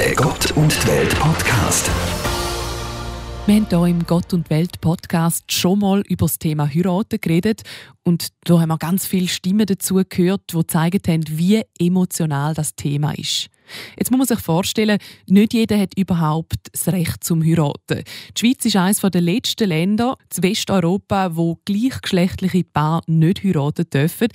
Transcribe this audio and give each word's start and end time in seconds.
Der 0.00 0.14
Gott 0.14 0.52
und 0.52 0.72
die 0.82 0.88
Welt 0.88 1.14
Podcast. 1.18 1.90
Wir 3.44 3.54
haben 3.54 3.66
hier 3.68 3.84
im 3.84 4.06
Gott 4.06 4.32
und 4.32 4.48
Welt 4.48 4.80
Podcast 4.80 5.52
schon 5.52 5.80
mal 5.80 6.00
über 6.08 6.24
das 6.24 6.38
Thema 6.38 6.66
Heiraten 6.66 7.20
geredet 7.20 7.64
und 8.02 8.28
da 8.44 8.60
haben 8.60 8.70
wir 8.70 8.78
ganz 8.78 9.04
viele 9.04 9.28
Stimmen 9.28 9.66
dazu 9.66 10.00
gehört, 10.08 10.40
die 10.50 10.56
gezeigt 10.56 11.06
haben, 11.06 11.24
wie 11.28 11.60
emotional 11.78 12.54
das 12.54 12.74
Thema 12.76 13.12
ist. 13.12 13.48
Jetzt 13.98 14.10
muss 14.10 14.16
man 14.16 14.26
sich 14.26 14.40
vorstellen, 14.40 14.96
nicht 15.26 15.52
jeder 15.52 15.78
hat 15.78 15.92
überhaupt 15.98 16.56
das 16.72 16.88
Recht 16.88 17.22
zum 17.22 17.44
Heiraten. 17.44 18.02
Die 18.34 18.40
Schweiz 18.40 18.64
ist 18.64 18.76
eines 18.76 19.00
der 19.00 19.20
letzten 19.20 19.68
Länder 19.68 20.16
in 20.34 20.44
Westeuropa, 20.44 21.36
wo 21.36 21.58
gleichgeschlechtliche 21.66 22.64
Paare 22.64 23.02
nicht 23.06 23.44
heiraten 23.44 23.84
dürfen. 23.90 24.28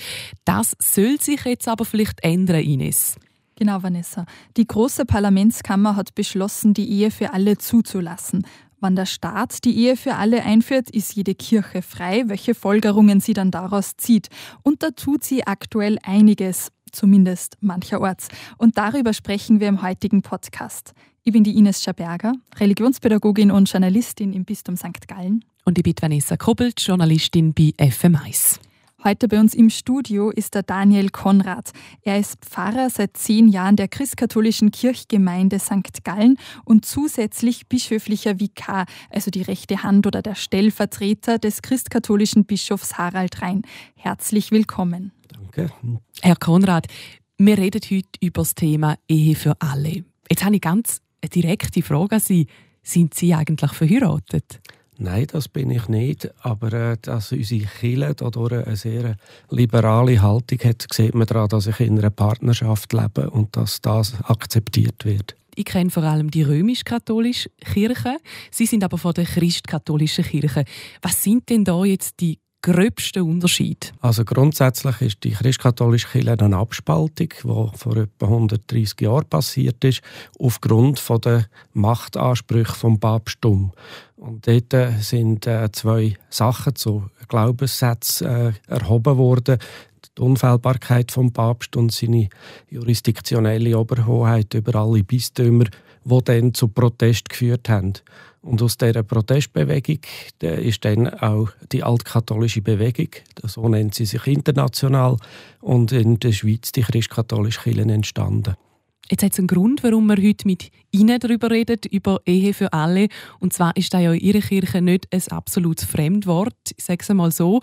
Das 0.46 0.76
soll 0.80 1.20
sich 1.20 1.44
jetzt 1.44 1.68
aber 1.68 1.86
vielleicht 1.86 2.24
ändern, 2.24 2.62
Ines. 2.62 3.16
Genau, 3.58 3.84
Vanessa. 3.84 4.26
Die 4.58 4.68
große 4.68 5.06
Parlamentskammer 5.06 5.96
hat 5.96 6.14
beschlossen, 6.14 6.74
die 6.74 6.90
Ehe 6.90 7.10
für 7.10 7.34
alle 7.34 7.58
zuzulassen. 7.58 8.46
Wann 8.82 8.96
der 8.96 9.06
Staat 9.06 9.64
die 9.64 9.78
Ehe 9.78 9.96
für 9.96 10.16
alle 10.16 10.44
einführt, 10.44 10.90
ist 10.90 11.16
jede 11.16 11.34
Kirche 11.34 11.82
frei, 11.82 12.26
welche 12.28 12.54
Folgerungen 12.54 13.22
sie 13.22 13.34
dann 13.34 13.50
daraus 13.50 13.96
zieht. 13.96 14.28
Und 14.62 14.84
da 14.84 14.92
tut 14.92 15.24
sie 15.24 15.48
aktuell 15.48 15.98
einiges, 16.04 16.72
zumindest 16.92 17.58
mancherorts. 17.62 18.28
Und 18.58 18.78
darüber 18.78 19.14
sprechen 19.14 19.60
wir 19.60 19.70
im 19.70 19.82
heutigen 19.82 20.22
Podcast. 20.22 20.94
Ich 21.24 21.32
bin 21.32 21.44
die 21.44 21.58
Ines 21.58 21.82
Schaberger, 21.82 22.34
Religionspädagogin 22.58 23.52
und 23.52 23.72
Journalistin 23.72 24.34
im 24.34 24.46
Bistum 24.46 24.76
St. 24.76 25.08
Gallen. 25.08 25.44
Und 25.64 25.78
ich 25.80 25.84
bin 25.84 25.96
Vanessa 26.00 26.38
Kobbelt, 26.38 26.80
Journalistin 26.80 27.54
bei 27.54 27.74
FM1. 27.80 28.60
Heute 29.06 29.28
bei 29.28 29.40
uns 29.40 29.54
im 29.54 29.70
Studio 29.70 30.32
ist 30.32 30.56
der 30.56 30.64
Daniel 30.64 31.12
Konrad. 31.12 31.74
Er 32.02 32.18
ist 32.18 32.44
Pfarrer 32.44 32.90
seit 32.90 33.16
zehn 33.16 33.48
Jahren 33.48 33.76
der 33.76 33.88
christkatholischen 33.88 34.72
Kirchgemeinde 34.72 35.60
St. 35.60 36.04
Gallen 36.04 36.38
und 36.64 36.86
zusätzlich 36.88 37.68
bischöflicher 37.68 38.40
Vikar, 38.40 38.88
also 39.12 39.30
die 39.30 39.44
rechte 39.44 39.84
Hand 39.84 40.08
oder 40.08 40.24
der 40.24 40.34
Stellvertreter 40.34 41.38
des 41.38 41.62
christkatholischen 41.62 42.46
Bischofs 42.46 42.98
Harald 42.98 43.44
Rhein. 43.44 43.62
Herzlich 43.96 44.50
willkommen. 44.50 45.12
Danke. 45.28 45.70
Herr 46.24 46.38
Konrad, 46.38 46.88
wir 47.38 47.60
reden 47.60 47.82
heute 47.84 48.08
über 48.22 48.42
das 48.42 48.56
Thema 48.56 48.98
Ehe 49.08 49.36
für 49.36 49.56
alle. 49.62 50.04
Jetzt 50.32 50.44
habe 50.44 50.56
ich 50.56 50.62
ganz 50.62 51.04
eine 51.22 51.30
direkte 51.30 51.84
Frage 51.84 52.16
an 52.16 52.22
Sie. 52.22 52.48
Sind 52.82 53.14
Sie 53.14 53.36
eigentlich 53.36 53.72
verheiratet? 53.72 54.62
Nein, 54.98 55.28
das 55.32 55.48
bin 55.48 55.72
ich 55.72 55.88
nicht. 55.88 56.30
Aber 56.42 56.72
äh, 56.74 56.98
dass 57.02 57.32
unsere 57.32 57.66
Kirche 57.66 58.14
dadurch 58.16 58.66
eine 58.66 58.76
sehr 58.76 59.18
liberale 59.50 60.22
Haltung 60.22 60.60
hat, 60.60 60.86
sieht 60.92 61.16
man 61.16 61.28
daran, 61.28 61.50
dass 61.50 61.68
ich 61.68 61.80
in 61.80 62.00
einer 62.00 62.10
Partnerschaft 62.10 62.94
lebe 62.94 63.30
und 63.30 63.56
dass 63.56 63.82
das 63.82 64.14
akzeptiert 64.24 65.06
wird. 65.06 65.36
Ich 65.56 65.66
kenne 65.66 65.90
vor 65.90 66.04
allem 66.04 66.32
die 66.32 66.44
römisch-katholische 66.44 67.50
Kirche. 67.62 68.18
Sie 68.52 68.66
sind 68.66 68.84
aber 68.84 68.98
von 68.98 69.14
der 69.14 69.26
christkatholischen 69.26 70.26
Kirche. 70.26 70.66
Was 71.02 71.24
sind 71.24 71.50
denn 71.50 71.64
da 71.64 71.84
jetzt 71.86 72.20
die 72.20 72.40
gröbsten 72.66 73.22
Unterschied? 73.22 73.94
Also 74.02 74.26
grundsätzlich 74.26 75.00
ist 75.02 75.24
die 75.24 75.32
christkatholische 75.32 76.08
Kirche 76.08 76.40
eine 76.40 76.58
Abspaltung, 76.58 77.30
die 77.30 77.78
vor 77.78 77.98
etwa 77.98 78.26
130 78.26 79.02
Jahren 79.02 79.30
passiert 79.30 79.84
ist, 79.84 80.02
aufgrund 80.40 81.00
der 81.24 81.46
Machtansprüche 81.74 82.74
vom 82.74 83.00
Papsttum. 83.00 83.72
Und 84.16 84.48
dort 84.48 84.74
äh, 84.74 84.94
sind 85.00 85.46
äh, 85.46 85.72
zwei 85.72 86.18
Sachen 86.30 86.76
zu 86.76 87.04
Glaubenssätzen 87.28 88.28
äh, 88.28 88.54
erhoben 88.68 89.18
worden. 89.18 89.60
Die 90.18 90.22
Unfehlbarkeit 90.22 91.12
vom 91.12 91.32
Papst 91.32 91.76
und 91.76 91.92
seine 91.92 92.30
jurisdiktionelle 92.70 93.78
Oberhoheit 93.78 94.56
über 94.56 94.76
alle 94.80 95.04
Bistümer, 95.04 95.66
die 96.04 96.24
dann 96.24 96.54
zu 96.56 96.70
Protest 96.70 97.30
geführt 97.30 97.70
haben. 97.70 97.94
Und 98.46 98.62
aus 98.62 98.78
dieser 98.78 99.02
Protestbewegung 99.02 100.00
ist 100.40 100.86
dann 100.86 101.10
auch 101.10 101.50
die 101.72 101.82
altkatholische 101.84 102.62
Bewegung, 102.62 103.10
so 103.44 103.68
nennt 103.68 103.96
sie 103.96 104.06
sich 104.06 104.28
international, 104.28 105.18
und 105.62 105.92
in 105.92 106.20
der 106.20 106.32
Schweiz 106.32 106.72
die 106.72 106.84
christkatholische 106.84 107.62
Kirche 107.62 107.82
entstanden. 107.82 108.54
Jetzt 109.10 109.24
hat 109.24 109.34
es 109.34 109.40
einen 109.40 109.48
Grund, 109.48 109.84
warum 109.84 110.06
wir 110.08 110.18
heute 110.18 110.48
mit 110.48 110.72
Ihnen 110.92 111.20
darüber 111.20 111.50
reden, 111.50 111.80
über 111.90 112.22
Ehe 112.26 112.54
für 112.54 112.72
alle. 112.72 113.08
Und 113.40 113.54
zwar 113.54 113.76
ist 113.76 113.94
da 113.94 114.00
ja 114.00 114.14
in 114.14 114.20
Ihrer 114.20 114.42
Kirche 114.42 114.82
nicht 114.82 115.08
ein 115.12 115.22
absolutes 115.32 115.86
Fremdwort. 115.86 116.56
Ich 116.78 116.84
sage 116.84 117.02
es 117.02 117.10
einmal 117.10 117.32
so. 117.32 117.62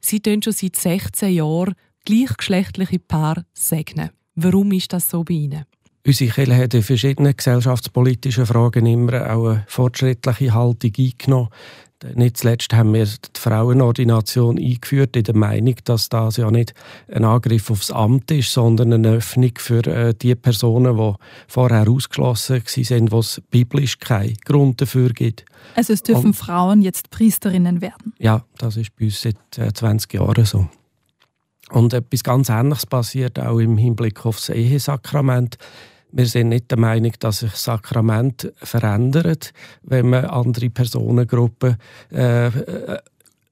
Sie 0.00 0.20
tun 0.20 0.42
schon 0.42 0.52
seit 0.52 0.76
16 0.76 1.34
Jahren 1.34 1.74
gleichgeschlechtliche 2.04 2.98
Paare 3.00 3.46
segnen. 3.52 4.10
Warum 4.36 4.72
ist 4.72 4.92
das 4.92 5.10
so 5.10 5.22
bei 5.22 5.34
Ihnen? 5.34 5.64
Unsere 6.06 6.30
Kirche 6.30 6.56
hat 6.56 6.74
in 6.74 6.82
verschiedenen 6.82 7.36
gesellschaftspolitischen 7.36 8.46
Fragen 8.46 8.86
immer 8.86 9.30
auch 9.30 9.48
eine 9.48 9.64
fortschrittliche 9.68 10.54
Haltung 10.54 10.92
eingenommen. 10.98 11.48
Nicht 12.14 12.38
zuletzt 12.38 12.72
haben 12.72 12.94
wir 12.94 13.04
die 13.04 13.38
Frauenordination 13.38 14.58
eingeführt, 14.58 15.16
in 15.16 15.24
der 15.24 15.36
Meinung, 15.36 15.74
dass 15.84 16.08
das 16.08 16.38
ja 16.38 16.50
nicht 16.50 16.72
ein 17.12 17.26
Angriff 17.26 17.70
aufs 17.70 17.90
Amt 17.90 18.30
ist, 18.30 18.54
sondern 18.54 18.94
eine 18.94 19.10
Öffnung 19.16 19.52
für 19.58 19.86
äh, 19.86 20.14
die 20.14 20.34
Personen, 20.34 20.96
die 20.96 21.14
vorher 21.46 21.86
ausgeschlossen 21.86 22.62
waren, 22.64 23.12
wo 23.12 23.18
es 23.18 23.42
biblisch 23.50 23.98
keinen 23.98 24.38
Grund 24.46 24.80
dafür 24.80 25.10
gibt. 25.10 25.44
Also 25.74 25.92
es 25.92 26.02
dürfen 26.02 26.28
Und, 26.28 26.34
Frauen 26.34 26.80
jetzt 26.80 27.10
Priesterinnen 27.10 27.82
werden? 27.82 28.14
Ja, 28.18 28.46
das 28.56 28.78
ist 28.78 28.96
bei 28.96 29.04
uns 29.04 29.20
seit 29.20 29.36
äh, 29.58 29.70
20 29.70 30.14
Jahren 30.14 30.46
so. 30.46 30.70
Und 31.70 31.94
etwas 31.94 32.22
ganz 32.22 32.48
Ähnliches 32.48 32.86
passiert 32.86 33.38
auch 33.38 33.58
im 33.58 33.76
Hinblick 33.76 34.26
auf 34.26 34.36
das 34.36 34.48
Ehesakrament. 34.50 35.56
Wir 36.12 36.26
sind 36.26 36.48
nicht 36.48 36.70
der 36.70 36.78
Meinung, 36.78 37.12
dass 37.20 37.38
sich 37.40 37.52
das 37.52 37.64
Sakrament 37.64 38.52
verändert, 38.56 39.52
wenn 39.82 40.10
man 40.10 40.24
andere 40.24 40.70
Personengruppen, 40.70 41.76
äh, 42.12 42.48
äh, 42.48 42.98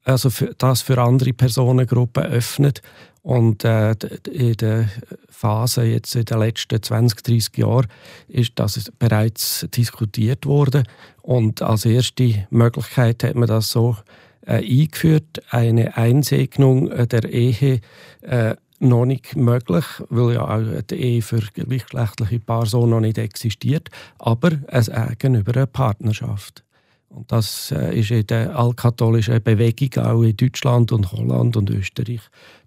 also 0.04 0.30
für, 0.30 0.54
das 0.58 0.82
für 0.82 1.00
andere 1.00 1.32
Personengruppen 1.32 2.24
öffnet. 2.24 2.82
Und 3.22 3.62
äh, 3.64 3.94
in 4.30 4.54
der 4.54 4.88
Phase 5.28 5.84
jetzt 5.84 6.16
in 6.16 6.24
den 6.24 6.38
letzten 6.38 6.82
20, 6.82 7.22
30 7.22 7.58
Jahren 7.58 7.86
ist 8.26 8.52
das 8.56 8.90
bereits 8.98 9.66
diskutiert 9.74 10.46
worden. 10.46 10.84
Und 11.22 11.62
als 11.62 11.84
erste 11.84 12.46
Möglichkeit 12.50 13.22
hat 13.22 13.34
man 13.34 13.48
das 13.48 13.70
so 13.70 13.96
eingeführt, 14.48 15.42
eine 15.50 15.96
Einsegnung 15.96 16.88
der 17.08 17.24
Ehe 17.24 17.80
äh, 18.22 18.56
noch 18.80 19.04
nicht 19.04 19.36
möglich, 19.36 19.84
weil 20.08 20.34
ja 20.34 20.42
auch 20.42 20.82
die 20.82 20.94
Ehe 20.94 21.22
für 21.22 21.40
gleichgeschlechtliche 21.40 22.40
Paare 22.40 22.66
so 22.66 22.86
noch 22.86 23.00
nicht 23.00 23.18
existiert, 23.18 23.90
aber 24.18 24.52
es 24.68 24.88
Egen 24.88 25.34
über 25.34 25.54
eine 25.54 25.66
Partnerschaft. 25.66 26.62
Und 27.08 27.32
das 27.32 27.72
äh, 27.72 27.98
ist 27.98 28.10
in 28.10 28.26
der 28.26 28.56
altkatholischen 28.56 29.42
Bewegung 29.42 30.04
auch 30.04 30.22
in 30.22 30.36
Deutschland 30.36 30.92
und 30.92 31.10
Holland 31.12 31.56
und 31.56 31.70
Österreich 31.70 32.20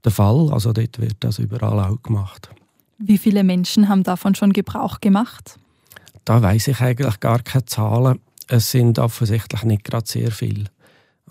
der 0.04 0.12
Fall. 0.12 0.50
Also 0.52 0.74
dort 0.74 1.00
wird 1.00 1.18
das 1.20 1.40
überall 1.40 1.80
auch 1.80 2.02
gemacht. 2.02 2.50
Wie 2.98 3.18
viele 3.18 3.44
Menschen 3.44 3.88
haben 3.88 4.04
davon 4.04 4.36
schon 4.36 4.52
Gebrauch 4.52 5.00
gemacht? 5.00 5.60
Da 6.26 6.42
weiß 6.42 6.70
ich 6.70 6.82
eigentlich 6.82 7.20
gar 7.20 7.40
keine 7.40 7.66
Zahlen. 7.66 8.20
Es 8.48 8.72
sind 8.72 9.00
offensichtlich 9.00 9.64
nicht 9.64 9.84
gerade 9.84 10.08
sehr 10.08 10.32
viele. 10.32 10.66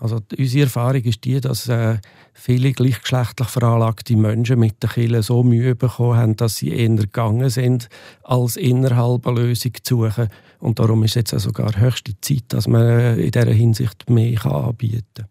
Also 0.01 0.19
unsere 0.35 0.63
Erfahrung 0.63 1.03
ist 1.03 1.23
die, 1.23 1.39
dass 1.39 1.67
äh, 1.67 1.99
viele 2.33 2.71
gleichgeschlechtlich 2.71 3.47
veranlagte 3.49 4.17
Menschen 4.17 4.57
mit 4.57 4.81
der 4.81 4.89
Kirche 4.89 5.21
so 5.21 5.43
Mühe 5.43 5.75
bekommen 5.75 6.17
haben, 6.17 6.35
dass 6.35 6.55
sie 6.55 6.69
eher 6.69 6.89
gegangen 6.89 7.51
sind, 7.51 7.87
als 8.23 8.55
innerhalb 8.55 9.27
eine 9.27 9.41
Lösung 9.41 9.73
zu 9.83 10.07
suchen. 10.07 10.29
Und 10.57 10.79
darum 10.79 11.03
ist 11.03 11.15
jetzt 11.15 11.39
sogar 11.39 11.79
höchste 11.79 12.19
Zeit, 12.19 12.45
dass 12.47 12.67
man 12.67 13.19
in 13.19 13.29
dieser 13.29 13.53
Hinsicht 13.53 14.09
mehr 14.09 14.43
anbieten 14.43 15.05
kann. 15.13 15.27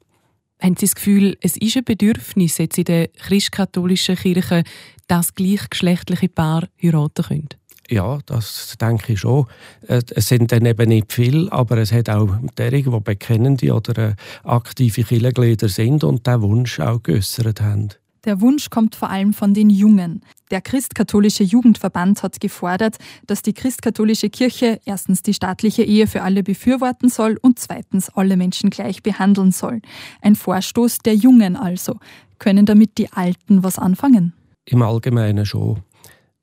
Haben 0.63 0.77
Sie 0.77 0.87
das 0.87 0.95
Gefühl, 0.95 1.37
es 1.41 1.57
ist 1.57 1.77
ein 1.77 1.85
Bedürfnis 1.85 2.59
jetzt 2.59 2.79
in 2.79 2.85
der 2.85 3.09
christkatholischen 3.09 4.15
Kirche, 4.15 4.63
dass 5.09 5.35
gleichgeschlechtliche 5.35 6.29
Paare 6.29 6.69
heiraten 6.81 7.25
können? 7.25 7.49
Ja, 7.91 8.21
das 8.25 8.77
denke 8.81 9.15
ich 9.15 9.21
schon. 9.21 9.47
Es 9.83 10.29
sind 10.29 10.53
dann 10.53 10.65
eben 10.65 10.89
nicht 10.89 11.13
viele, 11.13 11.51
aber 11.51 11.77
es 11.79 11.93
hat 11.93 12.09
auch 12.09 12.29
derige, 12.57 12.93
die 12.93 13.01
bekennende 13.01 13.75
oder 13.75 14.11
äh, 14.11 14.15
aktive 14.45 15.03
Kirchenglieder 15.03 15.69
sind 15.69 16.05
und 16.05 16.25
diesen 16.25 16.43
Wunsch 16.43 16.79
auch 16.79 17.03
geäußert 17.03 17.61
haben. 17.61 17.89
Der 18.25 18.41
Wunsch 18.41 18.71
kommt 18.71 18.95
vor 18.95 19.11
allem 19.11 19.33
von 19.33 19.55
den 19.55 19.71
Jungen. 19.71 20.23
Der 20.53 20.61
christkatholische 20.61 21.43
Jugendverband 21.43 22.23
hat 22.23 22.41
gefordert, 22.41 22.97
dass 23.27 23.43
die 23.43 23.55
christkatholische 23.55 24.31
Kirche 24.31 24.79
erstens 24.85 25.23
die 25.23 25.35
staatliche 25.35 25.83
Ehe 25.83 26.07
für 26.07 26.23
alle 26.23 26.45
befürworten 26.45 27.09
soll 27.09 27.39
und 27.41 27.59
zweitens 27.59 28.09
alle 28.11 28.37
Menschen 28.37 28.71
gleich 28.71 29.03
behandeln 29.03 29.51
soll. 29.51 29.81
Ein 30.21 30.37
Vorstoß 30.37 30.99
der 30.99 31.15
Jungen 31.17 31.57
also. 31.57 31.99
Können 32.39 32.67
damit 32.67 32.99
die 32.99 33.11
Alten 33.13 33.65
was 33.65 33.79
anfangen? 33.79 34.33
Im 34.67 34.83
Allgemeinen 34.83 35.45
schon 35.45 35.83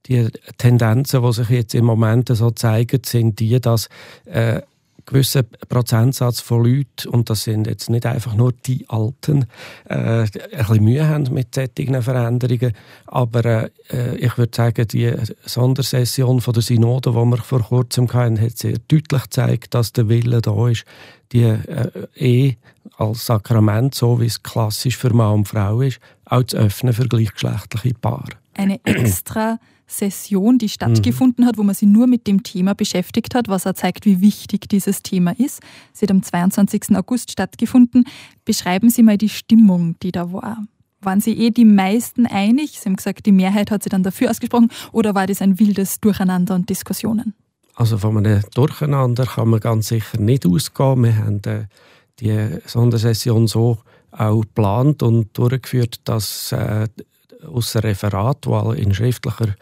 die 0.08 0.28
Tendenzen, 0.58 1.22
die 1.22 1.34
sich 1.34 1.50
jetzt 1.50 1.76
im 1.76 1.86
Moment 1.86 2.30
so 2.30 2.52
zeigen, 2.52 3.02
sind 3.04 3.40
die, 3.40 3.60
dass 3.60 3.90
äh, 4.26 4.62
gewisser 5.08 5.44
Prozentsatz 5.44 6.42
von 6.42 6.64
Leuten, 6.64 7.10
und 7.10 7.30
das 7.30 7.44
sind 7.44 7.66
jetzt 7.66 7.90
nicht 7.90 8.06
einfach 8.06 8.36
nur 8.36 8.52
die 8.52 8.86
Alten, 8.90 9.46
äh, 9.86 9.96
ein 9.96 10.30
bisschen 10.30 10.84
Mühe 10.84 11.08
haben 11.08 11.34
mit 11.34 11.56
solchen 11.56 12.02
Veränderungen. 12.02 12.74
Aber 13.08 13.70
äh, 13.90 14.16
ich 14.18 14.38
würde 14.38 14.56
sagen, 14.56 14.88
die 14.88 15.14
Sondersession 15.46 16.42
von 16.42 16.54
der 16.54 16.64
Synode, 16.64 17.12
die 17.12 17.16
wir 17.16 17.38
vor 17.38 17.64
kurzem 17.64 18.12
hatten, 18.14 18.40
hat 18.40 18.58
sehr 18.58 18.78
deutlich 18.88 19.24
gezeigt, 19.24 19.74
dass 19.74 19.94
der 19.94 20.10
Wille 20.10 20.42
da 20.42 20.68
ist, 20.68 20.84
die 21.32 21.44
äh, 21.44 21.90
Ehe 22.16 22.58
als 22.98 23.26
Sakrament, 23.26 23.96
so 23.96 24.20
wie 24.20 24.26
es 24.26 24.44
klassisch 24.44 24.98
für 24.98 25.14
Mann 25.14 25.34
und 25.34 25.48
Frau 25.48 25.82
ist, 25.82 26.00
auch 26.26 26.44
zu 26.44 26.58
öffnen 26.58 26.94
für 26.94 27.08
gleichgeschlechtliche 27.08 27.96
Paare. 27.96 28.34
Eine 28.58 28.80
extra 28.84 29.60
Session, 29.88 30.58
die 30.58 30.70
stattgefunden 30.70 31.46
mhm. 31.46 31.48
hat, 31.48 31.58
wo 31.58 31.64
man 31.64 31.74
sich 31.74 31.88
nur 31.88 32.08
mit 32.08 32.28
dem 32.28 32.44
Thema 32.44 32.76
beschäftigt 32.76 33.34
hat, 33.36 33.48
was 33.48 33.66
auch 33.66 33.74
zeigt, 33.74 34.06
wie 34.06 34.22
wichtig 34.22 34.68
dieses 34.68 35.02
Thema 35.02 35.32
ist. 35.40 35.62
Sie 35.94 36.06
hat 36.06 36.12
am 36.12 36.22
22. 36.22 36.96
August 36.96 37.32
stattgefunden. 37.32 38.06
Beschreiben 38.44 38.90
Sie 38.90 39.04
mal 39.04 39.18
die 39.18 39.30
Stimmung, 39.30 39.96
die 40.04 40.12
da 40.12 40.32
war. 40.34 40.66
Waren 41.00 41.22
Sie 41.22 41.34
eh 41.38 41.52
die 41.52 41.66
meisten 41.66 42.26
einig? 42.26 42.80
Sie 42.80 42.90
haben 42.90 42.98
gesagt, 42.98 43.26
die 43.26 43.32
Mehrheit 43.32 43.72
hat 43.72 43.84
sich 43.84 43.92
dann 43.92 44.04
dafür 44.04 44.30
ausgesprochen. 44.30 44.70
Oder 44.92 45.16
war 45.16 45.28
das 45.28 45.42
ein 45.42 45.60
wildes 45.60 46.02
Durcheinander 46.02 46.56
und 46.56 46.70
Diskussionen? 46.70 47.34
Also 47.76 47.98
von 48.00 48.18
einem 48.18 48.42
Durcheinander 48.56 49.26
kann 49.26 49.50
man 49.50 49.60
ganz 49.60 49.88
sicher 49.88 50.20
nicht 50.20 50.46
ausgehen. 50.46 51.04
Wir 51.04 51.16
haben 51.18 51.42
äh, 51.46 51.66
die 52.20 52.60
Sondersession 52.66 53.48
so 53.48 53.78
auch 54.12 54.42
geplant 54.42 55.04
und 55.04 55.38
durchgeführt, 55.38 56.02
dass 56.06 56.52
äh, 56.52 56.88
aus 57.46 57.74
dem 57.74 57.82
Referat, 57.82 58.46
das 58.46 58.76
in 58.76 58.94
schriftlicher 58.94 59.56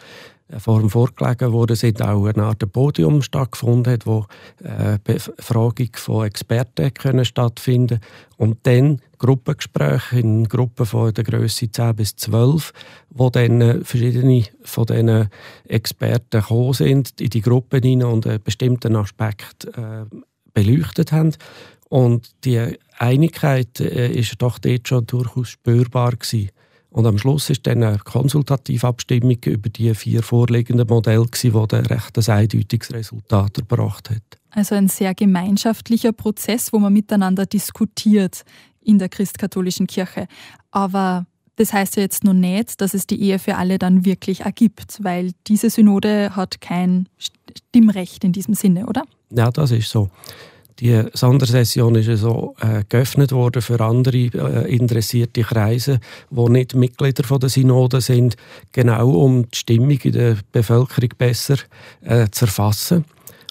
Form 0.60 0.92
vorgelegen 0.92 1.52
wurde, 1.52 1.76
sind 1.76 2.02
auch 2.04 2.28
eine 2.28 2.44
Art 2.44 2.72
Podium 2.72 3.24
stattgefunden 3.24 3.94
hat, 3.94 4.06
wo 4.06 4.26
äh, 4.64 5.00
Befragung 5.04 5.90
von 5.96 6.28
Experten 6.28 6.94
können 6.94 7.26
stattfinden 7.26 8.00
und 8.38 8.60
dann 8.64 9.02
Gruppengespräche 9.18 10.20
in 10.20 10.48
Gruppen 10.48 10.86
von 10.86 11.14
der 11.14 11.24
Größe 11.24 11.72
10 11.72 11.96
bis 11.96 12.16
12, 12.16 12.74
wo 13.10 13.32
dann 13.32 13.60
äh, 13.60 13.84
verschiedene 13.84 14.44
von 14.64 14.86
diesen 14.86 15.30
Experten 15.68 16.42
gekommen 16.42 16.74
sind 16.74 17.20
in 17.20 17.30
die 17.30 17.42
Gruppen 17.42 17.82
hinein 17.82 18.08
und 18.08 18.28
einen 18.28 18.44
bestimmten 18.44 18.96
Aspekt 18.96 19.66
äh, 19.66 20.06
beleuchtet 20.54 21.12
haben. 21.12 21.34
Und 21.90 22.46
die 22.46 22.78
Einigkeit 23.00 23.80
äh, 23.80 24.12
ist 24.12 24.40
doch 24.42 24.60
dort 24.60 24.88
schon 24.88 25.08
durchaus 25.08 25.50
spürbar 25.50 26.12
gewesen. 26.12 26.52
Und 26.96 27.06
am 27.06 27.18
Schluss 27.18 27.50
ist 27.50 27.68
dann 27.68 27.84
eine 27.84 27.98
Konsultativabstimmung 27.98 29.36
über 29.48 29.68
die 29.68 29.94
vier 29.94 30.24
vorliegenden 30.24 30.88
Modelle, 30.88 31.26
die 31.26 31.52
ein 31.52 31.86
recht 31.88 32.30
eindeutiges 32.30 32.94
Resultat 32.94 33.58
erbracht 33.58 34.12
hat. 34.12 34.24
Also 34.52 34.76
ein 34.76 34.88
sehr 34.88 35.14
gemeinschaftlicher 35.14 36.14
Prozess, 36.14 36.72
wo 36.72 36.80
man 36.80 36.94
miteinander 36.94 37.46
diskutiert 37.46 38.46
in 38.82 38.98
der 38.98 39.10
christkatholischen 39.10 39.88
Kirche. 39.88 40.28
Aber 40.72 41.26
das 41.58 41.74
heißt 41.74 41.98
ja 41.98 42.04
jetzt 42.04 42.24
noch 42.24 42.32
nicht, 42.32 42.80
dass 42.80 42.94
es 42.94 43.06
die 43.06 43.22
Ehe 43.22 43.40
für 43.40 43.58
alle 43.58 43.78
dann 43.78 44.06
wirklich 44.06 44.42
ergibt, 44.42 45.04
weil 45.04 45.34
diese 45.48 45.70
Synode 45.70 46.34
hat 46.38 46.62
kein 46.62 47.10
Stimmrecht 47.18 48.24
in 48.24 48.32
diesem 48.32 48.54
Sinne, 48.54 48.88
oder? 48.88 49.04
Ja, 49.32 49.52
das 49.52 49.72
ist 49.72 49.90
so. 49.90 50.10
Die 50.80 51.04
Sondersession 51.14 51.96
ist 51.96 52.20
so 52.20 52.56
äh, 52.60 52.84
geöffnet 52.90 53.32
worden 53.32 53.62
für 53.62 53.80
andere 53.80 54.18
äh, 54.18 54.76
interessierte 54.76 55.42
Kreise, 55.42 56.02
die 56.30 56.50
nicht 56.50 56.76
Mitglieder 56.76 57.24
von 57.24 57.40
der 57.40 57.50
Synode 57.50 58.02
sind, 58.02 58.36
genau 58.74 59.10
um 59.10 59.44
die 59.50 59.58
Stimmung 59.58 60.00
in 60.04 60.12
der 60.12 60.38
Bevölkerung 60.52 61.10
besser 61.18 61.56
äh, 62.02 62.28
zu 62.30 62.46
erfassen. 62.46 63.06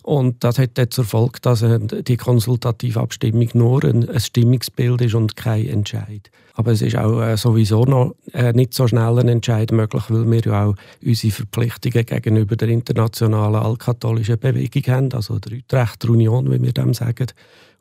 Und 0.04 0.44
das 0.44 0.58
hat 0.58 0.78
zur 0.90 1.04
Folge, 1.04 1.38
dass 1.40 1.62
äh, 1.62 1.78
die 1.80 2.18
konsultative 2.18 3.00
Abstimmung 3.00 3.48
nur 3.54 3.82
ein, 3.84 4.06
ein, 4.06 4.20
Stimmungsbild 4.20 5.00
ist 5.00 5.14
und 5.14 5.34
kein 5.34 5.66
Entscheid. 5.66 6.30
Aber 6.52 6.72
es 6.72 6.82
ist 6.82 6.96
auch 6.96 7.22
äh, 7.22 7.38
sowieso 7.38 7.86
noch 7.86 8.14
äh, 8.34 8.52
nicht 8.52 8.74
so 8.74 8.86
schnell 8.86 9.18
ein 9.18 9.28
Entscheid 9.28 9.72
möglich, 9.72 10.02
weil 10.10 10.30
wir 10.30 10.40
ja 10.40 10.66
auch 10.66 10.74
unsere 11.02 11.32
Verpflichtungen 11.32 12.04
gegenüber 12.04 12.54
der 12.54 12.68
internationalen 12.68 13.62
altkatholischen 13.62 14.38
Bewegung 14.38 14.82
haben, 14.94 15.12
also 15.14 15.38
der 15.38 15.56
Utrechter 15.56 16.10
Union, 16.10 16.52
wie 16.52 16.62
wir 16.62 16.72
dem 16.72 16.92
sagen. 16.92 17.28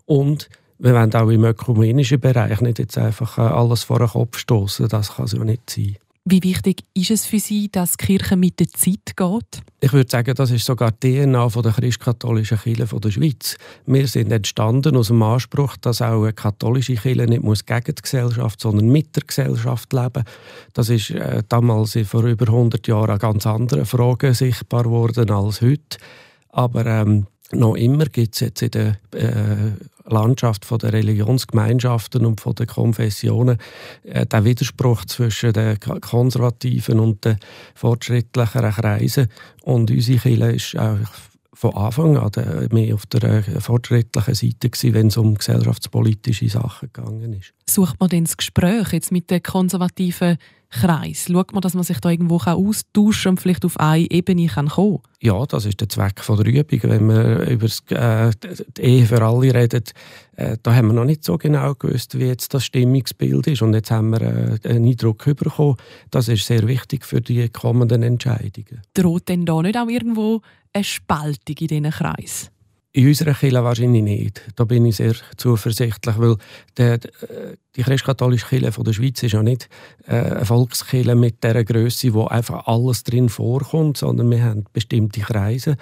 Und 0.05 0.47
wir 0.79 0.93
wollen 0.93 1.13
auch 1.13 1.29
im 1.29 1.43
ökumenischen 1.43 2.21
Bereich 2.21 2.61
nicht 2.61 2.79
jetzt 2.79 2.97
einfach 2.97 3.37
alles 3.37 3.83
vor 3.83 3.99
den 3.99 4.07
Kopf 4.07 4.37
stoßen. 4.37 4.87
Das 4.87 5.15
kann 5.15 5.25
es 5.25 5.33
ja 5.33 5.43
nicht 5.43 5.69
sein. 5.69 5.97
Wie 6.25 6.41
wichtig 6.41 6.85
ist 6.93 7.11
es 7.11 7.25
für 7.25 7.39
Sie, 7.39 7.69
dass 7.69 7.97
die 7.97 8.05
Kirche 8.05 8.37
mit 8.37 8.57
der 8.57 8.69
Zeit 8.69 9.17
geht? 9.17 9.61
Ich 9.81 9.91
würde 9.91 10.09
sagen, 10.09 10.33
das 10.33 10.51
ist 10.51 10.65
sogar 10.65 10.93
die 10.93 11.21
DNA 11.21 11.47
der 11.49 11.71
christkatholischen 11.73 12.59
Kirche 12.59 12.85
der 12.97 13.11
Schweiz. 13.11 13.57
Wir 13.85 14.07
sind 14.07 14.31
entstanden 14.31 14.95
aus 14.95 15.07
dem 15.07 15.21
Anspruch, 15.21 15.75
dass 15.75 16.01
auch 16.01 16.23
eine 16.23 16.31
katholische 16.31 16.95
Kirche 16.95 17.27
nicht 17.27 17.43
muss 17.43 17.65
gegen 17.65 17.93
die 17.93 18.01
Gesellschaft, 18.01 18.61
sondern 18.61 18.87
mit 18.87 19.13
der 19.17 19.23
Gesellschaft 19.23 19.91
leben. 19.91 20.23
Das 20.71 20.87
ist 20.87 21.09
äh, 21.09 21.43
damals 21.49 21.97
vor 22.05 22.23
über 22.23 22.47
100 22.47 22.87
Jahren 22.87 23.09
an 23.09 23.19
ganz 23.19 23.45
anderen 23.45 23.85
Fragen 23.85 24.33
sichtbar 24.33 24.83
geworden 24.83 25.29
als 25.29 25.59
heute. 25.59 25.97
Aber 26.47 26.85
ähm, 26.85 27.27
noch 27.55 27.75
immer 27.75 28.05
gibt 28.05 28.35
es 28.35 28.41
jetzt 28.41 28.61
in 28.61 28.71
der 28.71 28.97
äh, 29.11 29.71
Landschaft 30.05 30.65
von 30.65 30.79
der 30.79 30.93
Religionsgemeinschaften 30.93 32.25
und 32.25 32.41
von 32.41 32.55
den 32.55 32.67
Konfessionen 32.67 33.57
äh, 34.03 34.25
den 34.25 34.45
Widerspruch 34.45 35.05
zwischen 35.05 35.53
den 35.53 35.79
konservativen 35.79 36.99
und 36.99 37.23
den 37.25 37.37
fortschrittlicheren 37.75 38.71
Kreisen. 38.71 39.27
Und 39.63 39.91
unsere 39.91 40.19
Kirche 40.19 40.51
ist 40.51 40.77
auch 40.77 40.97
von 41.53 41.75
Anfang 41.75 42.17
an 42.17 42.31
mehr 42.71 42.95
auf 42.95 43.05
der 43.05 43.23
äh, 43.23 43.61
fortschrittlichen 43.61 44.33
Seite 44.33 44.69
gewesen, 44.69 44.93
wenn 44.93 45.07
es 45.07 45.17
um 45.17 45.35
gesellschaftspolitische 45.35 46.49
Sachen 46.49 46.89
gegangen 46.91 47.33
ist. 47.33 47.53
Sucht 47.69 47.99
man 47.99 48.09
denn 48.09 48.25
das 48.25 48.35
Gespräch 48.35 48.91
jetzt 48.91 49.11
mit 49.11 49.29
den 49.29 49.41
konservativen 49.41 50.37
Kreis? 50.73 51.27
Schaut 51.31 51.53
man, 51.53 51.61
dass 51.61 51.75
man 51.75 51.83
sich 51.83 51.99
da 51.99 52.09
irgendwo 52.09 52.37
austauschen 52.37 53.31
und 53.31 53.41
vielleicht 53.41 53.63
auf 53.63 53.79
eine 53.79 54.09
Ebene 54.09 54.47
kann 54.47 54.69
kommen 54.69 54.99
Ja, 55.21 55.45
das 55.45 55.65
ist 55.65 55.79
der 55.79 55.89
Zweck 55.89 56.19
von 56.19 56.37
der 56.37 56.47
Übung. 56.47 56.79
Wenn 56.83 57.07
wir 57.07 57.47
über 57.47 57.67
äh, 57.89 58.31
die 58.77 58.81
Ehe 58.81 59.05
für 59.05 59.21
alle 59.21 59.53
reden, 59.53 59.83
äh, 60.35 60.57
da 60.61 60.73
haben 60.73 60.87
wir 60.87 60.93
noch 60.93 61.05
nicht 61.05 61.23
so 61.23 61.37
genau 61.37 61.75
gewusst, 61.75 62.17
wie 62.17 62.25
jetzt 62.25 62.53
das 62.53 62.65
Stimmungsbild 62.65 63.47
ist. 63.47 63.61
Und 63.61 63.73
jetzt 63.73 63.91
haben 63.91 64.09
wir 64.09 64.21
äh, 64.21 64.69
einen 64.69 64.85
Eindruck 64.85 65.23
bekommen. 65.23 65.77
Das 66.11 66.27
ist 66.27 66.45
sehr 66.45 66.67
wichtig 66.67 67.05
für 67.05 67.21
die 67.21 67.47
kommenden 67.49 68.03
Entscheidungen. 68.03 68.81
Droht 68.93 69.29
denn 69.29 69.45
da 69.45 69.61
nicht 69.61 69.77
auch 69.77 69.87
irgendwo 69.87 70.41
eine 70.73 70.83
Spaltung 70.83 71.55
in 71.59 71.67
diesen 71.67 71.91
Kreis? 71.91 72.52
In 72.95 73.07
unserer 73.07 73.33
Kirche 73.33 73.63
wahrscheinlich 73.63 74.03
nicht. 74.03 74.41
Da 74.55 74.65
bin 74.65 74.85
ich 74.85 74.97
sehr 74.97 75.15
zuversichtlich, 75.35 76.15
weil 76.19 76.35
der, 76.77 76.99
die 77.75 77.81
christkatholische 77.81 78.45
Kirche 78.45 78.83
der 78.83 78.93
Schweiz 78.93 79.23
ist 79.23 79.31
ja 79.31 79.41
nicht 79.41 79.67
äh, 80.05 80.11
eine 80.11 80.45
Volkskirche 80.45 81.15
mit 81.15 81.43
dieser 81.43 81.63
Größe, 81.63 82.13
wo 82.13 82.25
einfach 82.25 82.67
alles 82.67 83.03
drin 83.03 83.29
vorkommt, 83.29 83.97
sondern 83.97 84.29
wir 84.29 84.43
haben 84.43 84.65
bestimmte 84.73 85.21
Kreise. 85.21 85.77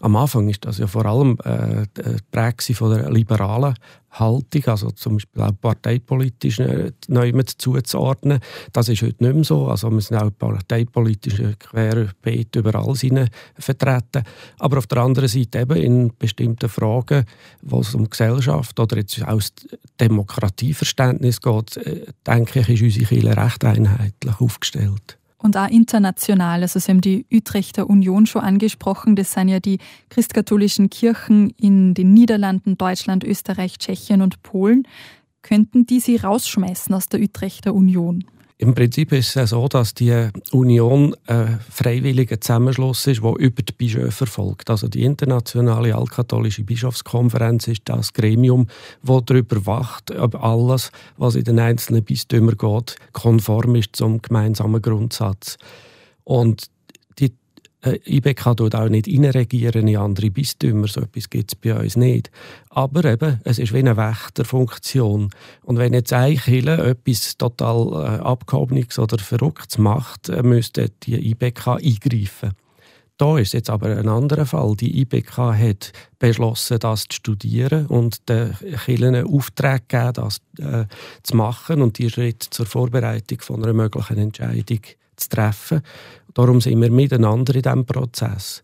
Am 0.00 0.16
Anfang 0.16 0.48
ist 0.48 0.64
das 0.64 0.78
ja 0.78 0.86
vor 0.86 1.06
allem 1.06 1.38
äh, 1.44 1.86
die 1.96 2.16
Prägung 2.30 2.74
von 2.74 2.90
der 2.90 3.10
liberalen 3.10 3.74
Haltung, 4.10 4.64
also 4.66 4.90
zum 4.90 5.14
Beispiel 5.14 5.42
auch 5.42 5.52
parteipolitisch 5.60 6.60
äh, 6.60 6.92
neu 7.08 7.32
zuzuordnen. 7.42 8.40
Das 8.72 8.88
ist 8.88 9.02
heute 9.02 9.24
nicht 9.24 9.34
mehr 9.34 9.44
so. 9.44 9.68
Also 9.68 9.90
wir 9.90 10.00
sind 10.00 10.18
auch 10.18 10.30
parteipolitisch 10.38 11.40
querbeet 11.58 12.56
über 12.56 12.74
alles 12.74 13.06
vertreten. 13.58 14.22
Aber 14.58 14.78
auf 14.78 14.86
der 14.86 14.98
anderen 14.98 15.28
Seite 15.28 15.60
eben 15.60 15.76
in 15.76 16.12
bestimmten 16.18 16.68
Fragen, 16.68 17.24
wo 17.62 17.80
es 17.80 17.94
um 17.94 18.08
Gesellschaft 18.08 18.78
oder 18.78 18.98
jetzt 18.98 19.22
auch 19.22 19.36
das 19.36 19.52
Demokratieverständnis 20.00 21.40
geht, 21.40 21.76
äh, 21.78 22.06
denke 22.26 22.60
ich, 22.60 22.68
ist 22.68 22.82
unsere 22.82 23.06
Kirche 23.06 23.36
recht 23.36 23.64
einheitlich 23.64 24.40
aufgestellt 24.40 25.18
und 25.46 25.56
auch 25.56 25.70
international. 25.70 26.60
Also 26.60 26.78
Sie 26.78 26.90
haben 26.90 27.00
die 27.00 27.24
Utrechter 27.32 27.88
Union 27.88 28.26
schon 28.26 28.42
angesprochen. 28.42 29.16
Das 29.16 29.32
sind 29.32 29.48
ja 29.48 29.60
die 29.60 29.78
christkatholischen 30.10 30.90
Kirchen 30.90 31.50
in 31.58 31.94
den 31.94 32.12
Niederlanden, 32.12 32.76
Deutschland, 32.76 33.24
Österreich, 33.24 33.78
Tschechien 33.78 34.20
und 34.20 34.42
Polen. 34.42 34.86
Könnten 35.40 35.86
die 35.86 36.00
Sie 36.00 36.16
rausschmeißen 36.16 36.94
aus 36.94 37.08
der 37.08 37.20
Utrechter 37.20 37.72
Union? 37.72 38.24
Im 38.58 38.74
Prinzip 38.74 39.12
ist 39.12 39.36
es 39.36 39.50
so, 39.50 39.68
dass 39.68 39.92
die 39.92 40.30
Union 40.50 41.14
ein 41.26 41.60
freiwilliger 41.70 42.40
Zusammenschluss 42.40 43.06
ist, 43.06 43.22
der 43.22 43.34
über 43.36 43.62
die 43.62 43.72
Bischöfe 43.74 44.10
verfolgt. 44.12 44.70
Also 44.70 44.88
die 44.88 45.02
internationale 45.02 45.94
altkatholische 45.94 46.64
Bischofskonferenz 46.64 47.68
ist 47.68 47.82
das 47.84 48.14
Gremium, 48.14 48.66
das 49.02 49.24
darüber 49.26 49.66
wacht, 49.66 50.10
ob 50.10 50.42
alles, 50.42 50.90
was 51.18 51.34
in 51.34 51.44
den 51.44 51.58
einzelnen 51.58 52.02
Bistümern 52.02 52.56
geht, 52.56 52.96
konform 53.12 53.74
ist 53.74 53.94
zum 53.94 54.22
gemeinsamen 54.22 54.80
Grundsatz. 54.80 55.58
Und 56.24 56.70
äh, 57.86 58.00
IBK 58.06 58.56
tut 58.56 58.74
auch 58.74 58.88
nicht 58.88 59.08
reinregieren 59.08 59.88
in 59.88 59.96
andere 59.96 60.30
Bistümer, 60.30 60.88
so 60.88 61.00
etwas 61.00 61.30
gibt 61.30 61.52
es 61.52 61.56
bei 61.56 61.78
uns 61.78 61.96
nicht. 61.96 62.30
Aber 62.70 63.04
eben, 63.04 63.40
es 63.44 63.58
ist 63.58 63.72
wie 63.72 63.78
eine 63.78 63.96
Wächterfunktion. 63.96 65.30
Und 65.62 65.78
wenn 65.78 65.92
jetzt 65.92 66.12
eine 66.12 66.36
etwas 66.36 67.36
total 67.36 67.92
äh, 67.92 68.22
Abgehobenes 68.22 68.98
oder 68.98 69.18
Verrücktes 69.18 69.78
macht, 69.78 70.28
äh, 70.28 70.42
müsste 70.42 70.90
die 71.02 71.30
IBK 71.30 71.68
eingreifen. 71.68 72.52
Da 73.18 73.38
ist 73.38 73.54
jetzt 73.54 73.70
aber 73.70 73.96
ein 73.96 74.08
anderer 74.08 74.44
Fall. 74.44 74.76
Die 74.76 75.00
IBK 75.00 75.38
hat 75.38 75.92
beschlossen, 76.18 76.78
das 76.78 77.04
zu 77.08 77.16
studieren 77.16 77.86
und 77.86 78.28
den 78.28 78.54
Kirchen 78.84 79.26
Auftrag 79.26 79.88
gegeben, 79.88 80.12
das 80.12 80.40
äh, 80.58 80.84
zu 81.22 81.36
machen 81.36 81.80
und 81.80 81.98
die 81.98 82.10
Schritte 82.10 82.50
zur 82.50 82.66
Vorbereitung 82.66 83.40
von 83.40 83.64
einer 83.64 83.72
möglichen 83.72 84.18
Entscheidung 84.18 84.80
zu 85.16 85.28
treffen. 85.28 85.82
Darum 86.34 86.60
sind 86.60 86.80
wir 86.80 86.90
miteinander 86.90 87.54
in 87.54 87.62
diesem 87.62 87.86
Prozess. 87.86 88.62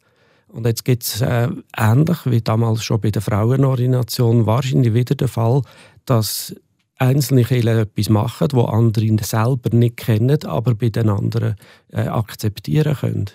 Und 0.49 0.67
jetzt 0.67 0.85
gibt 0.85 1.03
es 1.03 1.21
äh, 1.23 1.49
ähnlich 1.77 2.19
wie 2.27 2.43
damals 2.43 2.85
schon 2.85 3.01
bei 3.01 3.11
der 3.11 3.23
Frauenordination 3.23 4.45
wahrscheinlich 4.45 4.93
wieder 4.93 5.15
der 5.15 5.29
Fall, 5.29 5.63
dass 6.05 6.55
einzelne 6.99 7.45
Kirchen 7.45 7.79
etwas 7.79 8.09
machen, 8.11 8.49
wo 8.53 8.63
andere 8.65 9.17
selber 9.23 9.75
nicht 9.75 9.97
kennen, 9.97 10.45
aber 10.45 10.75
bei 10.75 10.91
den 10.91 11.09
anderen 11.09 11.57
äh, 11.91 12.03
akzeptieren 12.03 12.95
können. 12.95 13.31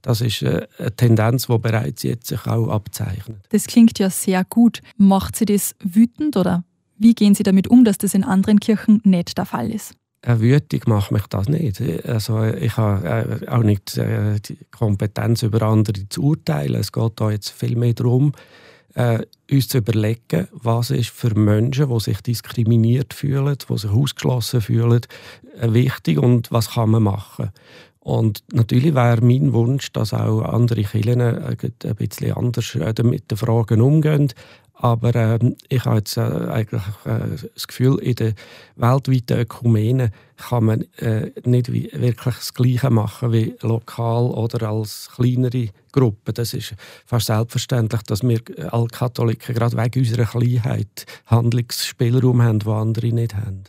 Das 0.00 0.20
ist 0.20 0.42
äh, 0.42 0.66
eine 0.78 0.96
Tendenz, 0.96 1.46
die 1.46 1.58
bereits 1.58 2.02
jetzt 2.02 2.26
sich 2.26 2.46
auch 2.46 2.68
abzeichnet. 2.68 3.44
Das 3.50 3.66
klingt 3.66 3.98
ja 3.98 4.10
sehr 4.10 4.44
gut. 4.44 4.80
Macht 4.96 5.36
Sie 5.36 5.44
das 5.44 5.76
wütend 5.80 6.36
oder 6.36 6.64
wie 6.98 7.14
gehen 7.14 7.34
Sie 7.34 7.44
damit 7.44 7.68
um, 7.68 7.84
dass 7.84 7.98
das 7.98 8.14
in 8.14 8.24
anderen 8.24 8.60
Kirchen 8.60 9.00
nicht 9.04 9.38
der 9.38 9.46
Fall 9.46 9.70
ist? 9.70 9.94
Äh, 10.22 10.38
wütig 10.40 10.86
macht 10.86 11.10
mich 11.10 11.26
das 11.26 11.48
nicht. 11.48 11.80
Also 12.06 12.44
ich 12.44 12.76
habe 12.76 13.42
äh, 13.42 13.48
auch 13.48 13.62
nicht 13.62 13.96
die 13.96 14.58
Kompetenz 14.70 15.42
über 15.42 15.62
andere 15.62 16.08
zu 16.08 16.22
urteilen. 16.22 16.80
Es 16.80 16.92
geht 16.92 17.12
da 17.16 17.30
jetzt 17.30 17.50
viel 17.50 17.76
mehr 17.76 17.94
darum, 17.94 18.32
uns 19.50 19.68
zu 19.68 19.78
überlegen, 19.78 20.48
was 20.52 20.90
ist 20.90 21.08
für 21.08 21.34
Menschen, 21.34 21.88
die 21.88 22.00
sich 22.00 22.20
diskriminiert 22.20 23.14
fühlen, 23.14 23.56
die 23.56 23.78
sich 23.78 23.90
ausgeschlossen 23.90 24.60
fühlen, 24.60 25.00
wichtig 25.62 26.18
und 26.18 26.52
was 26.52 26.72
kann 26.72 26.90
man 26.90 27.04
machen. 27.04 27.50
Und 28.04 28.42
natürlich 28.52 28.96
wäre 28.96 29.24
mein 29.24 29.52
Wunsch, 29.52 29.92
dass 29.92 30.12
auch 30.12 30.42
andere 30.42 30.82
Kirchen 30.82 31.20
äh, 31.20 31.56
ein 31.84 31.94
bisschen 31.94 32.32
anders 32.32 32.74
äh, 32.74 33.02
mit 33.04 33.30
den 33.30 33.38
Fragen 33.38 33.80
umgehen. 33.80 34.32
Aber 34.82 35.14
äh, 35.14 35.38
ich 35.68 35.84
habe 35.84 35.98
jetzt 35.98 36.16
äh, 36.16 36.22
eigentlich 36.22 36.82
äh, 37.04 37.38
das 37.54 37.68
Gefühl, 37.68 38.00
in 38.00 38.16
der 38.16 38.34
weltweiten 38.74 39.38
Ökumene 39.38 40.10
kann 40.36 40.64
man 40.64 40.80
äh, 40.96 41.30
nicht 41.44 41.72
wie, 41.72 41.88
wirklich 41.92 42.34
das 42.34 42.52
Gleiche 42.52 42.90
machen 42.90 43.32
wie 43.32 43.54
lokal 43.60 44.24
oder 44.24 44.68
als 44.70 45.08
kleinere 45.14 45.68
Gruppe. 45.92 46.32
Das 46.32 46.52
ist 46.52 46.74
fast 47.06 47.26
selbstverständlich, 47.26 48.02
dass 48.02 48.24
wir 48.24 48.40
alle 48.72 48.88
Katholiken 48.88 49.54
gerade 49.54 49.76
wegen 49.76 50.00
unserer 50.00 50.24
Kleinheit 50.24 51.06
Handlungsspielraum 51.26 52.42
haben, 52.42 52.58
die 52.58 52.68
andere 52.68 53.12
nicht 53.12 53.36
haben. 53.36 53.62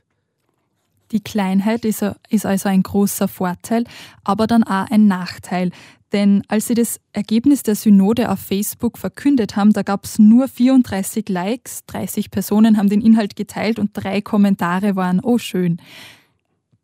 Die 1.13 1.22
Kleinheit 1.22 1.86
ist, 1.86 2.03
ist 2.29 2.46
also 2.46 2.70
ein 2.70 2.82
großer 2.82 3.27
Vorteil, 3.27 3.84
aber 4.24 4.48
dann 4.48 4.63
auch 4.63 4.89
ein 4.89 5.08
Nachteil. 5.08 5.70
Denn 6.12 6.43
als 6.48 6.67
sie 6.67 6.74
das 6.74 7.00
Ergebnis 7.12 7.62
der 7.62 7.75
Synode 7.75 8.32
auf 8.32 8.39
Facebook 8.39 8.98
verkündet 8.98 9.55
haben, 9.55 9.74
da 9.74 9.84
gab 9.84 10.05
es 10.05 10.17
nur 10.17 10.48
34 10.48 11.29
Likes, 11.29 11.86
30 11.86 12.32
Personen 12.32 12.77
haben 12.77 12.89
den 12.89 13.01
Inhalt 13.01 13.36
geteilt 13.36 13.77
und 13.77 13.91
drei 13.93 14.22
Kommentare 14.22 14.96
waren, 14.96 15.20
oh 15.22 15.38
schön. 15.38 15.77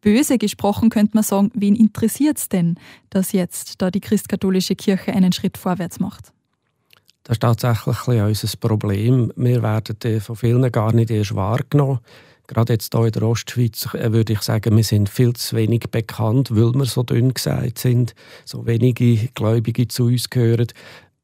Böse 0.01 0.37
gesprochen 0.37 0.89
könnte 0.89 1.15
man 1.15 1.23
sagen, 1.23 1.51
wen 1.55 1.75
interessiert 1.75 2.37
es 2.37 2.49
denn, 2.49 2.75
dass 3.09 3.31
jetzt 3.31 3.81
da 3.81 3.91
die 3.91 3.99
christkatholische 3.99 4.75
Kirche 4.75 5.11
einen 5.11 5.33
Schritt 5.33 5.57
vorwärts 5.57 5.99
macht? 5.99 6.31
Das 7.23 7.35
ist 7.35 7.41
tatsächlich 7.41 8.21
unser 8.21 8.57
Problem. 8.59 9.33
Wir 9.35 9.61
werden 9.61 10.21
von 10.21 10.35
vielen 10.35 10.71
gar 10.71 10.93
nicht 10.93 11.09
erst 11.09 11.35
wahrgenommen 11.35 11.99
gerade 12.49 12.73
jetzt 12.73 12.93
hier 12.93 13.05
in 13.05 13.11
der 13.11 13.23
Ostschweiz 13.23 13.93
äh, 13.93 14.11
würde 14.11 14.33
ich 14.33 14.41
sagen, 14.41 14.75
wir 14.75 14.83
sind 14.83 15.07
viel 15.07 15.33
zu 15.33 15.55
wenig 15.55 15.85
bekannt, 15.91 16.51
weil 16.51 16.73
wir 16.73 16.85
so 16.85 17.03
dünn 17.03 17.33
gesagt 17.33 17.79
sind, 17.79 18.15
so 18.43 18.65
wenige 18.65 19.29
Gläubige 19.35 19.87
zu 19.87 20.05
uns 20.05 20.29
gehören. 20.29 20.67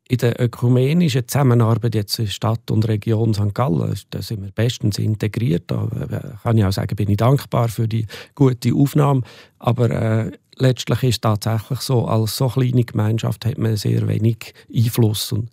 In 0.08 0.18
der 0.20 0.40
ökumenischen 0.40 1.28
Zusammenarbeit 1.28 1.96
jetzt 1.96 2.20
in 2.20 2.28
Stadt 2.28 2.70
und 2.70 2.88
Region 2.88 3.34
St. 3.34 3.56
Gallen, 3.56 4.00
da 4.12 4.22
sind 4.22 4.44
wir 4.44 4.52
bestens 4.52 5.00
integriert. 5.00 5.64
Da 5.68 5.86
äh, 5.86 6.38
kann 6.44 6.60
ich 6.60 6.66
auch 6.66 6.72
sagen, 6.72 6.96
bin 6.96 7.10
ich 7.10 7.18
dankbar 7.18 7.70
für 7.70 7.88
die 7.88 8.06
gute 8.36 8.76
Aufnahme. 8.76 9.22
Aber 9.58 9.90
äh, 9.90 10.32
letztlich 10.58 11.02
ist 11.02 11.16
es 11.16 11.22
tatsächlich 11.22 11.80
so, 11.80 12.06
als 12.06 12.38
so 12.38 12.50
kleine 12.50 12.84
Gemeinschaft 12.84 13.46
hat 13.46 13.58
man 13.58 13.78
sehr 13.78 14.08
wenig 14.08 14.54
Einfluss. 14.72 15.32
Und 15.32 15.50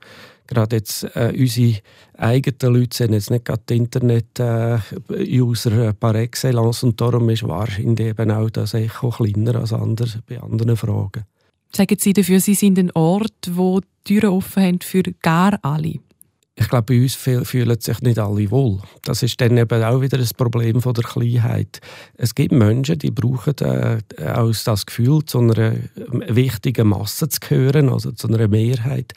gerade 0.52 0.76
jetzt 0.76 1.04
äh, 1.16 1.32
unsere 1.36 1.78
eigenen 2.16 2.74
Leute 2.74 2.96
sind 2.96 3.12
jetzt 3.12 3.30
nicht 3.30 3.44
gerade 3.44 3.74
Internet-User 3.74 5.88
äh, 5.88 5.92
par 5.94 6.14
excellence 6.14 6.82
und 6.82 7.00
darum 7.00 7.30
ist 7.30 7.46
wahrscheinlich 7.46 8.08
eben 8.08 8.30
auch 8.30 8.50
das 8.50 8.74
Echo 8.74 9.10
kleiner 9.10 9.56
als 9.56 9.72
anders 9.72 10.18
bei 10.26 10.40
anderen 10.40 10.76
Fragen. 10.76 11.24
Sagen 11.74 11.96
Sie 11.98 12.12
dafür, 12.12 12.40
Sie 12.40 12.54
sind 12.54 12.78
ein 12.78 12.90
Ort, 12.92 13.50
wo 13.50 13.80
die 13.80 13.86
Türen 14.04 14.30
offen 14.30 14.62
haben 14.62 14.80
für 14.80 15.02
gar 15.22 15.58
alle? 15.62 15.94
ich 16.54 16.68
glaube, 16.68 16.94
bei 16.94 17.02
uns 17.02 17.14
fühlen 17.14 17.80
sich 17.80 18.00
nicht 18.02 18.18
alle 18.18 18.50
wohl. 18.50 18.78
Das 19.04 19.22
ist 19.22 19.40
dann 19.40 19.56
eben 19.56 19.82
auch 19.82 20.00
wieder 20.00 20.18
das 20.18 20.34
Problem 20.34 20.82
von 20.82 20.94
der 20.94 21.04
Kleinheit. 21.04 21.80
Es 22.14 22.34
gibt 22.34 22.52
Menschen, 22.52 22.98
die 22.98 23.10
brauchen 23.10 23.54
äh, 23.60 23.98
auch 24.34 24.52
das 24.64 24.86
Gefühl, 24.86 25.24
zu 25.24 25.40
einer 25.40 25.74
wichtigen 25.96 26.88
Masse 26.88 27.28
zu 27.28 27.40
gehören, 27.40 27.88
also 27.88 28.12
zu 28.12 28.28
einer 28.28 28.48
Mehrheit 28.48 29.12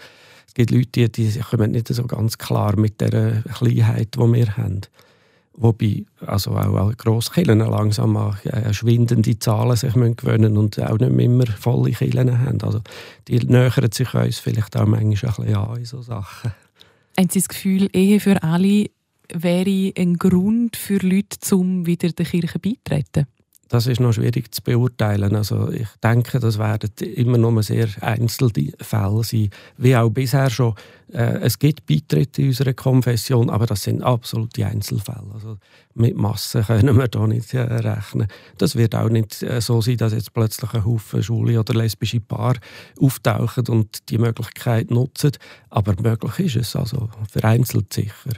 gibt 0.55 0.71
Leute, 0.71 1.09
die, 1.09 1.27
die 1.27 1.39
kommen 1.39 1.71
nicht 1.71 1.89
so 1.89 2.03
ganz 2.07 2.39
klar 2.39 2.75
mit 2.77 2.99
der 2.99 3.43
Kleinheit, 3.53 4.15
die 4.15 4.19
wir 4.19 4.57
haben. 4.57 4.81
Wobei 5.57 6.03
also 6.19 6.51
auch 6.51 6.97
Grosskillen 6.97 7.59
langsam 7.59 8.17
an 8.17 8.37
äh, 8.43 8.73
schwindende 8.73 9.39
Zahlen 9.39 9.75
sich 9.77 9.93
gewöhnen 9.93 10.57
und 10.57 10.79
auch 10.81 10.97
nicht 10.97 11.19
immer 11.19 11.45
volle 11.45 11.91
Killen 11.91 12.39
haben. 12.39 12.61
Also 12.61 12.81
die 13.27 13.37
nähern 13.39 13.91
sich 13.91 14.13
uns 14.13 14.39
vielleicht 14.39 14.75
auch 14.75 14.85
manchmal 14.85 15.05
ein 15.05 15.09
bisschen 15.11 15.55
an 15.55 15.77
in 15.77 15.85
so 15.85 16.01
Sachen. 16.01 16.51
Haben 17.17 17.29
Sie 17.29 17.39
das 17.39 17.47
Gefühl, 17.47 17.89
Ehe 17.93 18.19
für 18.19 18.43
alle 18.43 18.89
wäre 19.33 19.93
ein 19.97 20.17
Grund 20.17 20.75
für 20.75 20.97
Leute, 20.97 21.55
um 21.55 21.85
wieder 21.85 22.09
der 22.09 22.25
Kirche 22.25 22.59
beitreten? 22.59 23.27
Das 23.69 23.87
ist 23.87 23.99
noch 23.99 24.13
schwierig 24.13 24.53
zu 24.53 24.61
beurteilen. 24.61 25.35
Also 25.35 25.71
ich 25.71 25.87
denke, 26.03 26.39
das 26.39 26.59
werden 26.59 26.91
immer 26.99 27.37
nur 27.37 27.63
sehr 27.63 27.87
einzelne 28.01 28.73
Fälle 28.79 29.23
sein, 29.23 29.49
wie 29.77 29.95
auch 29.95 30.09
bisher 30.09 30.49
schon. 30.49 30.75
Äh, 31.11 31.39
es 31.41 31.59
gibt 31.59 31.85
Beitritte 31.85 32.41
in 32.41 32.47
unserer 32.49 32.73
Konfession, 32.73 33.49
aber 33.49 33.65
das 33.65 33.83
sind 33.83 34.03
absolute 34.03 34.65
Einzelfälle. 34.65 35.31
Also 35.33 35.57
mit 35.93 36.15
Massen 36.15 36.63
können 36.63 36.97
wir 36.97 37.07
da 37.07 37.25
nicht 37.27 37.53
äh, 37.53 37.61
rechnen. 37.61 38.27
Das 38.57 38.75
wird 38.75 38.95
auch 38.95 39.09
nicht 39.09 39.41
äh, 39.43 39.61
so 39.61 39.81
sein, 39.81 39.97
dass 39.97 40.13
jetzt 40.13 40.33
plötzlich 40.33 40.73
ein 40.73 40.85
Haufen 40.85 41.23
schwule 41.23 41.59
oder 41.59 41.73
lesbische 41.73 42.19
Paar 42.19 42.55
auftauchen 42.99 43.67
und 43.67 44.09
die 44.09 44.17
Möglichkeit 44.17 44.91
nutzen. 44.91 45.31
Aber 45.69 45.95
möglich 46.01 46.39
ist 46.39 46.55
es, 46.55 46.75
also 46.75 47.09
vereinzelt 47.31 47.93
sicher. 47.93 48.31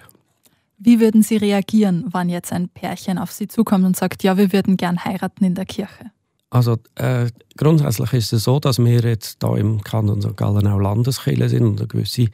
Wie 0.78 1.00
würden 1.00 1.24
Sie 1.24 1.38
reagieren, 1.38 2.06
wenn 2.14 2.30
jetzt 2.30 2.54
ein 2.54 2.70
Pärchen 2.70 3.18
auf 3.18 3.32
Sie 3.32 3.48
zukommt 3.48 3.86
und 3.86 3.96
sagt, 3.96 4.24
ja, 4.24 4.38
wir 4.38 4.54
würden 4.54 4.78
gern 4.78 5.04
heiraten 5.04 5.44
in 5.44 5.56
der 5.56 5.66
Kirche? 5.66 6.12
Also 6.50 6.78
äh, 6.96 7.28
grundsätzlich 7.58 8.14
ist 8.14 8.34
es 8.34 8.44
so, 8.44 8.60
dass 8.60 8.80
wir 8.80 9.02
jetzt 9.02 9.40
hier 9.44 9.58
im 9.58 9.82
Kanton 9.82 10.22
St. 10.22 10.38
Gallen 10.38 10.68
auch 10.68 10.80
Landeskirche 10.80 11.50
sind 11.50 11.64
und 11.64 11.80
eine 11.80 11.88
gewisse 11.88 12.28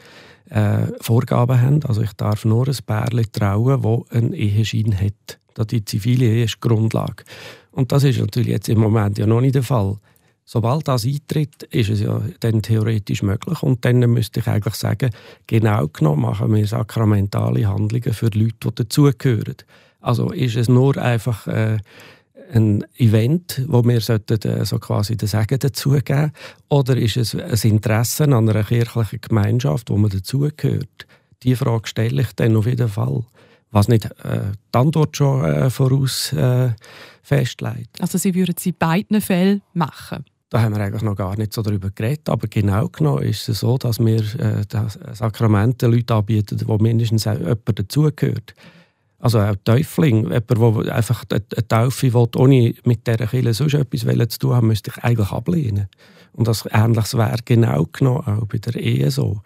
äh, 0.50 0.88
Vorgaben 1.02 1.60
haben. 1.60 1.84
Also 1.86 2.02
ich 2.02 2.14
darf 2.14 2.46
nur 2.46 2.68
ein 2.68 2.78
Pärchen 2.86 3.32
trauen, 3.32 3.82
das 3.82 4.16
einen 4.16 4.34
Eheschein 4.34 4.96
hat. 5.00 5.40
Die 5.72 5.86
zivile 5.86 6.26
Ehe 6.26 6.44
ist 6.44 6.56
die 6.56 6.68
Grundlage. 6.68 7.24
Und 7.72 7.92
das 7.92 8.04
ist 8.04 8.20
natürlich 8.20 8.50
jetzt 8.50 8.70
im 8.70 8.80
Moment 8.80 9.18
ja 9.18 9.26
noch 9.26 9.42
nicht 9.42 9.56
der 9.56 9.64
Fall. 9.64 9.98
Sobald 10.46 10.88
das 10.88 11.06
eintritt, 11.06 11.64
ist 11.64 11.90
es 11.90 12.02
ja 12.02 12.22
dann 12.42 12.62
theoretisch 12.62 13.24
möglich. 13.24 13.64
Und 13.64 13.86
dann 13.86 14.00
müsste 14.00 14.42
ich 14.42 14.48
eigentlich 14.48 14.76
sagen, 14.76 15.10
genau 15.48 15.88
genommen 15.88 16.24
machen 16.24 16.54
wir 16.54 16.68
sakramentale 16.68 17.68
Handlungen 17.68 18.14
für 18.14 18.30
Leute, 18.34 18.72
die 18.72 18.76
dazugehören. 18.76 19.56
Also 20.02 20.32
ist 20.32 20.58
es 20.58 20.68
nur 20.68 20.98
einfach 20.98 21.48
äh, 21.48 21.78
ein 22.54 22.84
Event, 22.98 23.64
wo 23.68 23.84
wir 23.84 24.02
sollten, 24.02 24.42
äh, 24.42 24.66
so 24.66 24.80
quasi 24.80 25.16
den 25.16 25.28
Segen 25.28 25.60
dazugeben 25.60 26.32
oder 26.70 26.98
ist 26.98 27.18
es 27.18 27.36
ein 27.36 27.72
Interesse 27.72 28.26
an 28.26 28.50
einer 28.50 28.64
kirchlichen 28.64 29.22
Gemeinschaft, 29.22 29.90
wo 29.90 29.98
man 29.98 30.12
dazugehört? 30.12 31.08
Die 31.44 31.56
Frage 31.56 31.88
stelle 31.88 32.22
ich 32.22 32.34
dann 32.36 32.56
auf 32.56 32.66
jeden 32.66 32.90
Fall. 32.90 33.24
Was 33.72 33.88
nicht 33.88 34.06
äh, 34.06 34.52
die 34.74 34.78
Antwort 34.78 35.18
schon 35.18 35.44
äh, 35.46 35.70
voraus 35.70 36.32
äh, 36.34 36.70
festlegt. 37.24 38.00
Also 38.00 38.18
Sie 38.18 38.36
würden 38.36 38.56
sie 38.58 38.70
in 38.70 38.76
beiden 38.78 39.22
Fällen 39.22 39.62
machen? 39.74 40.26
Da 40.54 40.62
haben 40.62 40.76
wir 40.76 40.84
eigentlich 40.84 41.02
noch 41.02 41.16
gar 41.16 41.36
nicht 41.36 41.52
so 41.52 41.64
darüber 41.64 41.90
geredet. 41.90 42.30
Aber 42.30 42.48
genau 42.48 42.88
genommen 42.88 43.24
ist 43.24 43.50
es 43.50 43.62
so, 43.62 43.80
dass 43.80 43.98
wir 43.98 44.20
äh, 44.40 44.64
das 44.70 45.00
anbieten, 46.12 46.62
wo 46.68 46.78
mindestens 46.78 47.26
jemand 47.26 47.80
dazugehört. 47.80 48.54
Also 49.18 49.40
auch 49.40 49.56
Täufling, 49.64 50.32
jemand, 50.32 50.86
der 50.86 50.96
einfach 50.96 51.24
eine 51.32 51.68
Taufe 51.68 52.14
will, 52.14 52.28
ohne 52.36 52.76
mit 52.84 53.08
dieser 53.08 53.26
Kirche 53.26 53.56
sonst 53.56 53.74
etwas 53.74 54.30
zu 54.30 54.38
tun 54.38 54.54
haben, 54.54 54.68
müsste 54.68 54.92
ich 54.92 55.04
eigentlich 55.04 55.32
ablehnen. 55.32 55.88
Und 56.34 56.48
das 56.48 56.70
Ähnliches 56.72 57.18
wäre 57.18 57.38
genau 57.44 57.88
genommen 57.92 58.22
auch 58.28 58.46
bei 58.46 58.60
der 58.60 58.76
Ehe 58.76 59.10
so. 59.10 59.42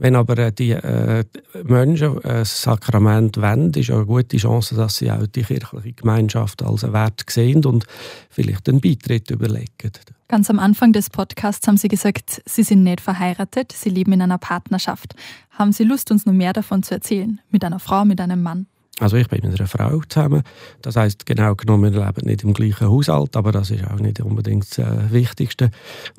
Wenn 0.00 0.14
aber 0.14 0.38
äh, 0.38 0.52
die 0.52 0.70
äh, 0.70 1.24
Menschen 1.64 2.24
ein 2.24 2.44
Sakrament 2.44 3.36
wollen, 3.36 3.74
ist 3.74 3.90
eine 3.90 4.06
gute 4.06 4.36
Chance, 4.36 4.76
dass 4.76 4.98
sie 4.98 5.10
auch 5.10 5.26
die 5.26 5.42
kirchliche 5.42 5.92
Gemeinschaft 5.92 6.62
als 6.62 6.84
einen 6.84 6.92
Wert 6.92 7.24
sehen 7.28 7.64
und 7.64 7.84
vielleicht 8.30 8.68
einen 8.68 8.80
Beitritt 8.80 9.30
überlegen. 9.32 9.90
Ganz 10.28 10.50
am 10.50 10.60
Anfang 10.60 10.92
des 10.92 11.10
Podcasts 11.10 11.66
haben 11.66 11.78
Sie 11.78 11.88
gesagt, 11.88 12.42
Sie 12.46 12.62
sind 12.62 12.84
nicht 12.84 13.00
verheiratet, 13.00 13.72
Sie 13.72 13.90
leben 13.90 14.12
in 14.12 14.22
einer 14.22 14.38
Partnerschaft. 14.38 15.14
Haben 15.50 15.72
Sie 15.72 15.84
Lust, 15.84 16.12
uns 16.12 16.26
noch 16.26 16.32
mehr 16.32 16.52
davon 16.52 16.84
zu 16.84 16.94
erzählen? 16.94 17.40
Mit 17.50 17.64
einer 17.64 17.80
Frau, 17.80 18.04
mit 18.04 18.20
einem 18.20 18.42
Mann? 18.42 18.66
Also 19.00 19.16
ich 19.16 19.28
bin 19.28 19.40
mit 19.42 19.58
einer 19.58 19.68
Frau 19.68 20.00
zusammen. 20.08 20.42
Das 20.82 20.96
heißt 20.96 21.24
genau 21.24 21.54
genommen, 21.54 21.92
wir 21.94 22.04
leben 22.04 22.26
nicht 22.26 22.42
im 22.42 22.52
gleichen 22.52 22.88
Haushalt, 22.88 23.36
aber 23.36 23.52
das 23.52 23.70
ist 23.70 23.84
auch 23.86 24.00
nicht 24.00 24.20
unbedingt 24.20 24.66
das 24.76 24.78
äh, 24.78 25.12
Wichtigste. 25.12 25.70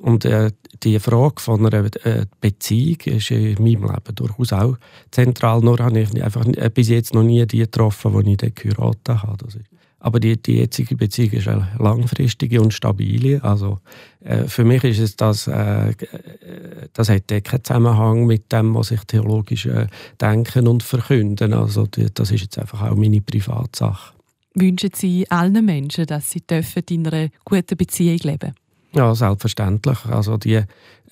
Und 0.01 0.25
äh, 0.25 0.51
die 0.83 0.99
Frage 0.99 1.41
von 1.41 1.65
einer 1.65 1.89
äh, 2.05 2.25
Beziehung 2.39 2.99
ist 3.05 3.31
in 3.31 3.55
meinem 3.55 3.83
Leben 3.83 4.15
durchaus 4.15 4.53
auch 4.53 4.77
zentral. 5.11 5.59
Nur 5.59 5.79
habe 5.79 5.99
ich 5.99 6.23
einfach 6.23 6.45
äh, 6.45 6.69
bis 6.73 6.89
jetzt 6.89 7.13
noch 7.13 7.23
nie 7.23 7.45
die 7.45 7.59
getroffen, 7.59 8.23
die 8.23 8.31
ich 8.31 8.37
dann 8.37 8.53
geheiratet 8.55 9.09
habe. 9.09 9.37
Das 9.37 9.55
ist 9.55 9.65
aber 9.99 10.19
die, 10.19 10.41
die 10.41 10.57
jetzige 10.57 10.95
Beziehung 10.95 11.31
ist 11.31 11.47
eine 11.47 11.67
langfristige 11.77 12.61
und 12.61 12.73
stabile. 12.73 13.43
Also 13.43 13.79
äh, 14.21 14.45
für 14.45 14.63
mich 14.63 14.83
ist 14.83 14.99
es 14.99 15.15
das, 15.15 15.47
äh, 15.47 15.93
das 16.93 17.09
hat 17.09 17.27
keinen 17.27 17.63
Zusammenhang 17.63 18.25
mit 18.25 18.51
dem, 18.51 18.75
was 18.75 18.91
ich 18.91 19.03
theologisch 19.05 19.65
äh, 19.65 19.87
denken 20.19 20.67
und 20.67 20.83
verkünden. 20.83 21.53
Also 21.53 21.85
die, 21.85 22.07
das 22.13 22.31
ist 22.31 22.41
jetzt 22.41 22.59
einfach 22.59 22.83
auch 22.83 22.95
meine 22.95 23.21
Privatsache. 23.21 24.13
Wünschen 24.55 24.91
Sie 24.93 25.29
allen 25.29 25.63
Menschen, 25.63 26.05
dass 26.05 26.31
sie 26.31 26.41
in 26.89 27.07
einer 27.07 27.29
guten 27.45 27.77
Beziehung 27.77 28.17
leben 28.23 28.39
dürfen? 28.39 28.68
Ja, 28.93 29.13
selbstverständlich. 29.13 30.03
Also 30.05 30.37
die 30.37 30.63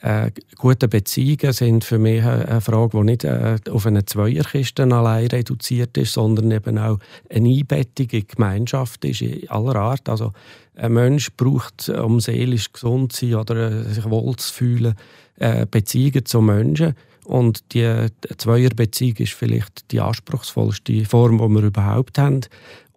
äh, 0.01 0.31
guten 0.57 0.89
Beziehungen 0.89 1.53
sind 1.53 1.83
für 1.83 1.99
mich 1.99 2.23
eine 2.23 2.61
Frage, 2.61 2.97
die 2.97 3.03
nicht 3.03 3.23
äh, 3.23 3.57
auf 3.69 3.85
eine 3.85 4.05
Zweierkiste 4.05 4.83
allein 4.83 5.27
reduziert 5.27 5.97
ist, 5.97 6.13
sondern 6.13 6.51
eben 6.51 6.77
auch 6.77 6.99
eine 7.29 7.49
Einbettung 7.49 8.07
in 8.11 8.27
Gemeinschaft 8.27 9.05
ist, 9.05 9.21
in 9.21 9.49
aller 9.49 9.75
Art. 9.75 10.09
Also 10.09 10.33
ein 10.75 10.93
Mensch 10.93 11.31
braucht, 11.35 11.89
um 11.89 12.19
seelisch 12.19 12.71
gesund 12.71 13.13
zu 13.13 13.27
sein 13.27 13.39
oder 13.39 13.71
äh, 13.71 13.93
sich 13.93 14.09
wohl 14.09 14.35
zu 14.35 14.53
fühlen, 14.53 14.95
äh, 15.37 15.65
Beziehungen 15.65 16.25
zu 16.25 16.41
Menschen. 16.41 16.95
Und 17.25 17.73
die 17.73 18.07
Zweierbeziehung 18.37 19.17
ist 19.17 19.33
vielleicht 19.33 19.91
die 19.91 19.99
anspruchsvollste 19.99 21.03
Form, 21.03 21.39
die 21.39 21.49
wir 21.55 21.63
überhaupt 21.63 22.17
haben. 22.17 22.41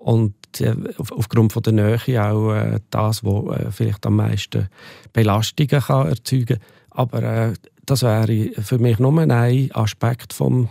Und 0.01 0.35
äh, 0.61 0.75
aufgrund 0.97 1.53
von 1.53 1.63
der 1.63 1.75
Nähe 1.75 2.25
auch 2.25 2.55
äh, 2.55 2.81
das, 2.89 3.23
was 3.23 3.59
äh, 3.59 3.71
vielleicht 3.71 4.07
am 4.07 4.17
meisten 4.17 4.69
Belastungen 5.13 5.83
kann 5.83 6.09
erzeugen 6.09 6.59
kann. 6.59 6.69
Aber 6.91 7.53
das 7.85 8.03
wäre 8.03 8.51
für 8.63 8.79
mich 8.79 8.99
nur 8.99 9.17
ein 9.19 9.71
Aspekt 9.73 10.33
vom 10.33 10.69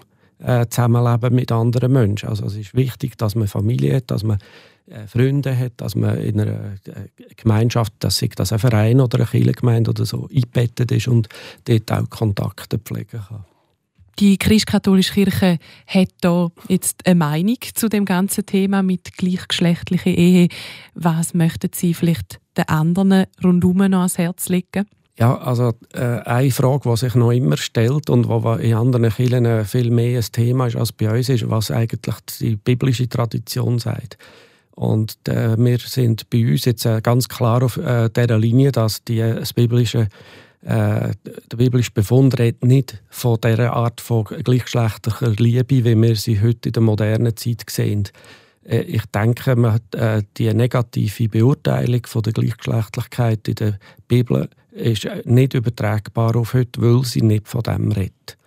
Zusammenleben 0.70 1.36
mit 1.36 1.52
anderen 1.52 1.92
Menschen. 1.92 2.30
Also 2.30 2.46
es 2.46 2.56
ist 2.56 2.74
wichtig, 2.74 3.18
dass 3.18 3.36
man 3.36 3.48
Familie 3.48 3.98
hat, 3.98 4.10
dass 4.10 4.24
man 4.24 4.38
Freunde 5.08 5.58
hat, 5.58 5.74
dass 5.78 5.96
man 5.96 6.18
in 6.18 6.40
einer 6.40 6.76
Gemeinschaft, 7.36 7.94
dass 8.00 8.24
das 8.36 8.54
ein 8.54 8.60
Verein 8.60 9.02
oder 9.02 9.18
eine 9.18 9.28
Kirchengemeinde 9.28 9.90
oder 9.92 10.06
so 10.06 10.30
eingebettet 10.30 10.92
ist 10.94 11.10
und 11.10 11.28
dort 11.66 11.92
auch 11.92 12.10
Kontakte 12.10 12.80
pflegen 12.80 13.22
kann. 13.28 13.44
Die 14.20 14.38
christkatholische 14.38 15.14
Kirche 15.14 15.60
hat 15.88 16.10
da 16.20 16.50
jetzt 16.68 17.08
eine 17.08 17.16
Meinung 17.16 17.56
zu 17.74 17.88
dem 17.88 18.04
ganzen 18.04 18.46
Thema 18.46 18.84
mit 18.84 19.16
gleichgeschlechtlicher 19.18 20.10
Ehe. 20.10 20.50
Was 20.94 21.34
möchten 21.34 21.70
Sie 21.74 21.94
vielleicht 21.94 22.42
den 22.58 22.68
anderen 22.68 23.28
rundum 23.42 23.78
noch 23.78 24.00
ans 24.00 24.18
Herz 24.18 24.50
legen? 24.50 24.90
Ja, 25.18 25.38
also 25.38 25.74
äh, 25.94 26.20
eine 26.26 26.52
Frage, 26.52 26.90
die 26.90 26.98
sich 26.98 27.16
noch 27.16 27.32
immer 27.32 27.56
stellt 27.56 28.10
und 28.10 28.26
die 28.26 28.68
in 28.68 28.74
anderen 28.74 29.10
Kirchen 29.10 29.64
viel 29.64 29.90
mehr 29.90 30.20
ein 30.20 30.26
Thema 30.34 30.68
ist 30.68 30.76
als 30.76 30.92
bei 30.92 31.10
uns, 31.10 31.30
ist, 31.30 31.50
was 31.50 31.72
eigentlich 31.72 32.16
die 32.42 32.58
biblische 32.58 33.08
Tradition 33.08 33.80
sagt. 33.80 34.18
Und 34.72 35.16
äh, 35.30 35.58
wir 35.58 35.78
sind 35.80 36.30
bei 36.30 36.46
uns 36.46 36.66
jetzt 36.66 36.86
äh, 36.86 37.00
ganz 37.02 37.30
klar 37.30 37.64
auf 37.64 37.78
äh, 37.78 38.10
dieser 38.10 38.38
Linie, 38.38 38.74
dass 38.74 39.04
die, 39.04 39.20
das 39.20 39.54
biblische 39.54 40.10
äh, 40.62 41.14
der 41.52 41.58
biblische 41.58 41.92
Befund 41.92 42.38
redet 42.38 42.64
nicht 42.64 43.02
von 43.10 43.40
dieser 43.42 43.74
Art 43.74 44.02
von 44.02 44.26
gleichgeschlechtlicher 44.26 45.32
Liebe, 45.38 45.86
wie 45.86 46.02
wir 46.02 46.16
sie 46.16 46.42
heute 46.42 46.70
in 46.70 46.74
der 46.74 46.84
modernen 46.84 47.36
Zeit 47.38 47.64
sehen. 47.70 48.10
Äh, 48.66 48.82
ich 48.82 49.06
denke, 49.08 49.56
man 49.56 49.74
hat, 49.74 49.96
äh, 49.96 50.24
die 50.38 50.54
negative 50.54 51.30
Beurteilung 51.30 52.06
von 52.06 52.24
der 52.24 52.34
Gleichgeschlechtlichkeit 52.34 53.48
in 53.48 53.56
der 53.56 53.80
Bibel 54.08 54.50
ist 54.72 55.08
nicht 55.26 55.54
übertragbar 55.54 56.36
auf 56.36 56.54
heute, 56.54 56.82
weil 56.82 57.04
sie 57.06 57.22
nicht 57.22 57.48
von 57.48 57.64
dem 57.64 57.92
redet. 57.92 58.38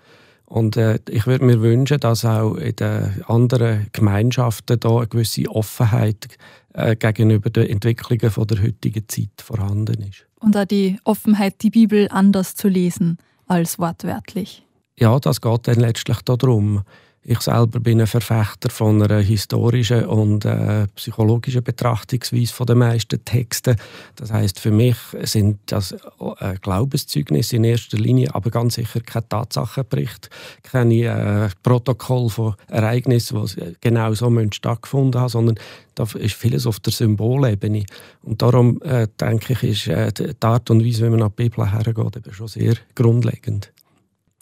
Und 0.52 0.76
äh, 0.76 0.98
ich 1.08 1.26
würde 1.26 1.46
mir 1.46 1.62
wünschen, 1.62 1.98
dass 1.98 2.26
auch 2.26 2.56
in 2.56 2.76
den 2.76 3.24
anderen 3.26 3.86
Gemeinschaften 3.92 4.78
da 4.78 4.98
eine 4.98 5.06
gewisse 5.06 5.48
Offenheit 5.48 6.28
äh, 6.74 6.94
gegenüber 6.94 7.48
den 7.48 7.70
Entwicklungen 7.70 8.30
von 8.30 8.46
der 8.48 8.62
heutigen 8.62 9.08
Zeit 9.08 9.30
vorhanden 9.42 10.02
ist. 10.02 10.26
Und 10.40 10.54
auch 10.54 10.66
die 10.66 10.98
Offenheit, 11.04 11.62
die 11.62 11.70
Bibel 11.70 12.06
anders 12.10 12.54
zu 12.54 12.68
lesen 12.68 13.16
als 13.46 13.78
wortwörtlich. 13.78 14.62
Ja, 14.98 15.18
das 15.18 15.40
geht 15.40 15.68
dann 15.68 15.80
letztlich 15.80 16.20
darum. 16.20 16.82
Ich 17.24 17.40
selber 17.40 17.78
bin 17.78 18.00
ein 18.00 18.08
Verfechter 18.08 18.68
von 18.68 19.00
einer 19.00 19.20
historischen 19.20 20.06
und 20.06 20.44
äh, 20.44 20.88
psychologischen 20.96 21.62
Betrachtungsweise 21.62 22.52
von 22.52 22.66
den 22.66 22.78
meisten 22.78 23.24
Texten. 23.24 23.76
Das 24.16 24.32
heißt, 24.32 24.58
für 24.58 24.72
mich 24.72 24.96
sind 25.22 25.60
das 25.66 25.92
äh, 25.92 26.54
Glaubenszeugnisse 26.60 27.56
in 27.56 27.64
erster 27.64 27.96
Linie, 27.96 28.34
aber 28.34 28.50
ganz 28.50 28.74
sicher 28.74 29.00
kein 29.02 29.28
Tatsachenbericht, 29.28 30.30
keine 30.64 30.94
äh, 31.04 31.48
Protokoll 31.62 32.28
von 32.28 32.54
Ereignissen, 32.66 33.46
die 33.46 33.76
genau 33.80 34.12
so 34.14 34.28
stattgefunden 34.50 35.20
haben, 35.20 35.28
sondern 35.28 35.60
da 35.94 36.02
ist 36.14 36.34
vieles 36.34 36.66
auf 36.66 36.80
der 36.80 36.92
Symbolebene. 36.92 37.84
Und 38.22 38.42
darum 38.42 38.82
äh, 38.82 39.06
denke 39.20 39.52
ich, 39.52 39.62
ist 39.62 39.86
äh, 39.86 40.12
die 40.12 40.34
Art 40.40 40.70
und 40.70 40.84
Weise, 40.84 41.06
wie 41.06 41.10
man 41.10 41.22
an 41.22 41.32
die 41.38 41.44
Bibel 41.44 41.70
hergeht, 41.70 42.16
eben 42.16 42.32
schon 42.32 42.48
sehr 42.48 42.74
grundlegend. 42.96 43.72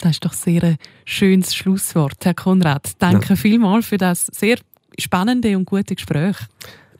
Das 0.00 0.12
ist 0.12 0.24
doch 0.24 0.32
sehr 0.32 0.62
ein 0.64 0.76
schönes 1.04 1.54
Schlusswort, 1.54 2.24
Herr 2.24 2.34
Konrad. 2.34 2.92
Danke 2.98 3.30
ja. 3.30 3.36
vielmals 3.36 3.86
für 3.86 3.98
das 3.98 4.26
sehr 4.26 4.58
spannende 4.98 5.56
und 5.56 5.66
gute 5.66 5.94
Gespräch. 5.94 6.36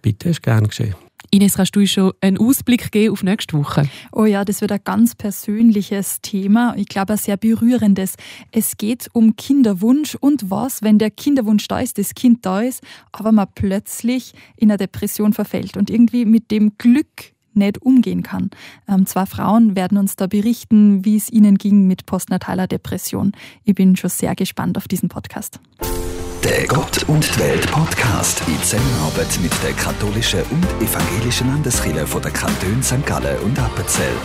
Bitte, 0.02 0.28
ist 0.28 0.42
gern 0.42 0.66
geschehen. 0.66 0.94
Ines, 1.32 1.54
kannst 1.54 1.76
du 1.76 1.80
uns 1.80 1.92
schon 1.92 2.12
einen 2.20 2.38
Ausblick 2.38 2.90
geben 2.90 3.12
auf 3.12 3.22
nächste 3.22 3.56
Woche? 3.56 3.88
Oh 4.10 4.24
ja, 4.24 4.44
das 4.44 4.60
wird 4.60 4.72
ein 4.72 4.80
ganz 4.82 5.14
persönliches 5.14 6.20
Thema. 6.22 6.74
Ich 6.76 6.88
glaube, 6.88 7.12
ein 7.12 7.18
sehr 7.18 7.36
berührendes. 7.36 8.16
Es 8.50 8.76
geht 8.76 9.08
um 9.12 9.36
Kinderwunsch 9.36 10.16
und 10.16 10.50
was, 10.50 10.82
wenn 10.82 10.98
der 10.98 11.10
Kinderwunsch 11.10 11.68
da 11.68 11.78
ist, 11.80 11.98
das 11.98 12.14
Kind 12.14 12.44
da 12.44 12.60
ist, 12.62 12.82
aber 13.12 13.30
man 13.30 13.46
plötzlich 13.54 14.32
in 14.56 14.70
eine 14.70 14.78
Depression 14.78 15.32
verfällt 15.32 15.76
und 15.76 15.88
irgendwie 15.88 16.24
mit 16.24 16.50
dem 16.50 16.76
Glück 16.78 17.32
nicht 17.54 17.82
umgehen 17.82 18.22
kann. 18.22 18.50
Ähm, 18.88 19.06
zwei 19.06 19.26
Frauen 19.26 19.76
werden 19.76 19.98
uns 19.98 20.16
da 20.16 20.26
berichten, 20.26 21.04
wie 21.04 21.16
es 21.16 21.30
ihnen 21.30 21.58
ging 21.58 21.86
mit 21.86 22.06
postnataler 22.06 22.66
Depression. 22.66 23.32
Ich 23.64 23.74
bin 23.74 23.96
schon 23.96 24.10
sehr 24.10 24.34
gespannt 24.34 24.76
auf 24.76 24.88
diesen 24.88 25.08
Podcast. 25.08 25.60
Der 26.44 26.66
Gott 26.66 27.02
und 27.08 27.38
Welt 27.38 27.70
Podcast 27.70 28.42
in 28.48 28.60
Zusammenarbeit 28.62 29.38
mit 29.42 29.52
der 29.62 29.72
katholischen 29.72 30.42
und 30.50 30.66
evangelischen 30.80 31.48
Landeskirche 31.48 32.06
von 32.06 32.22
der 32.22 32.30
Kanton 32.30 32.82
St. 32.82 33.04
Gallen 33.04 33.38
und 33.40 33.58
Appenzell. 33.58 34.16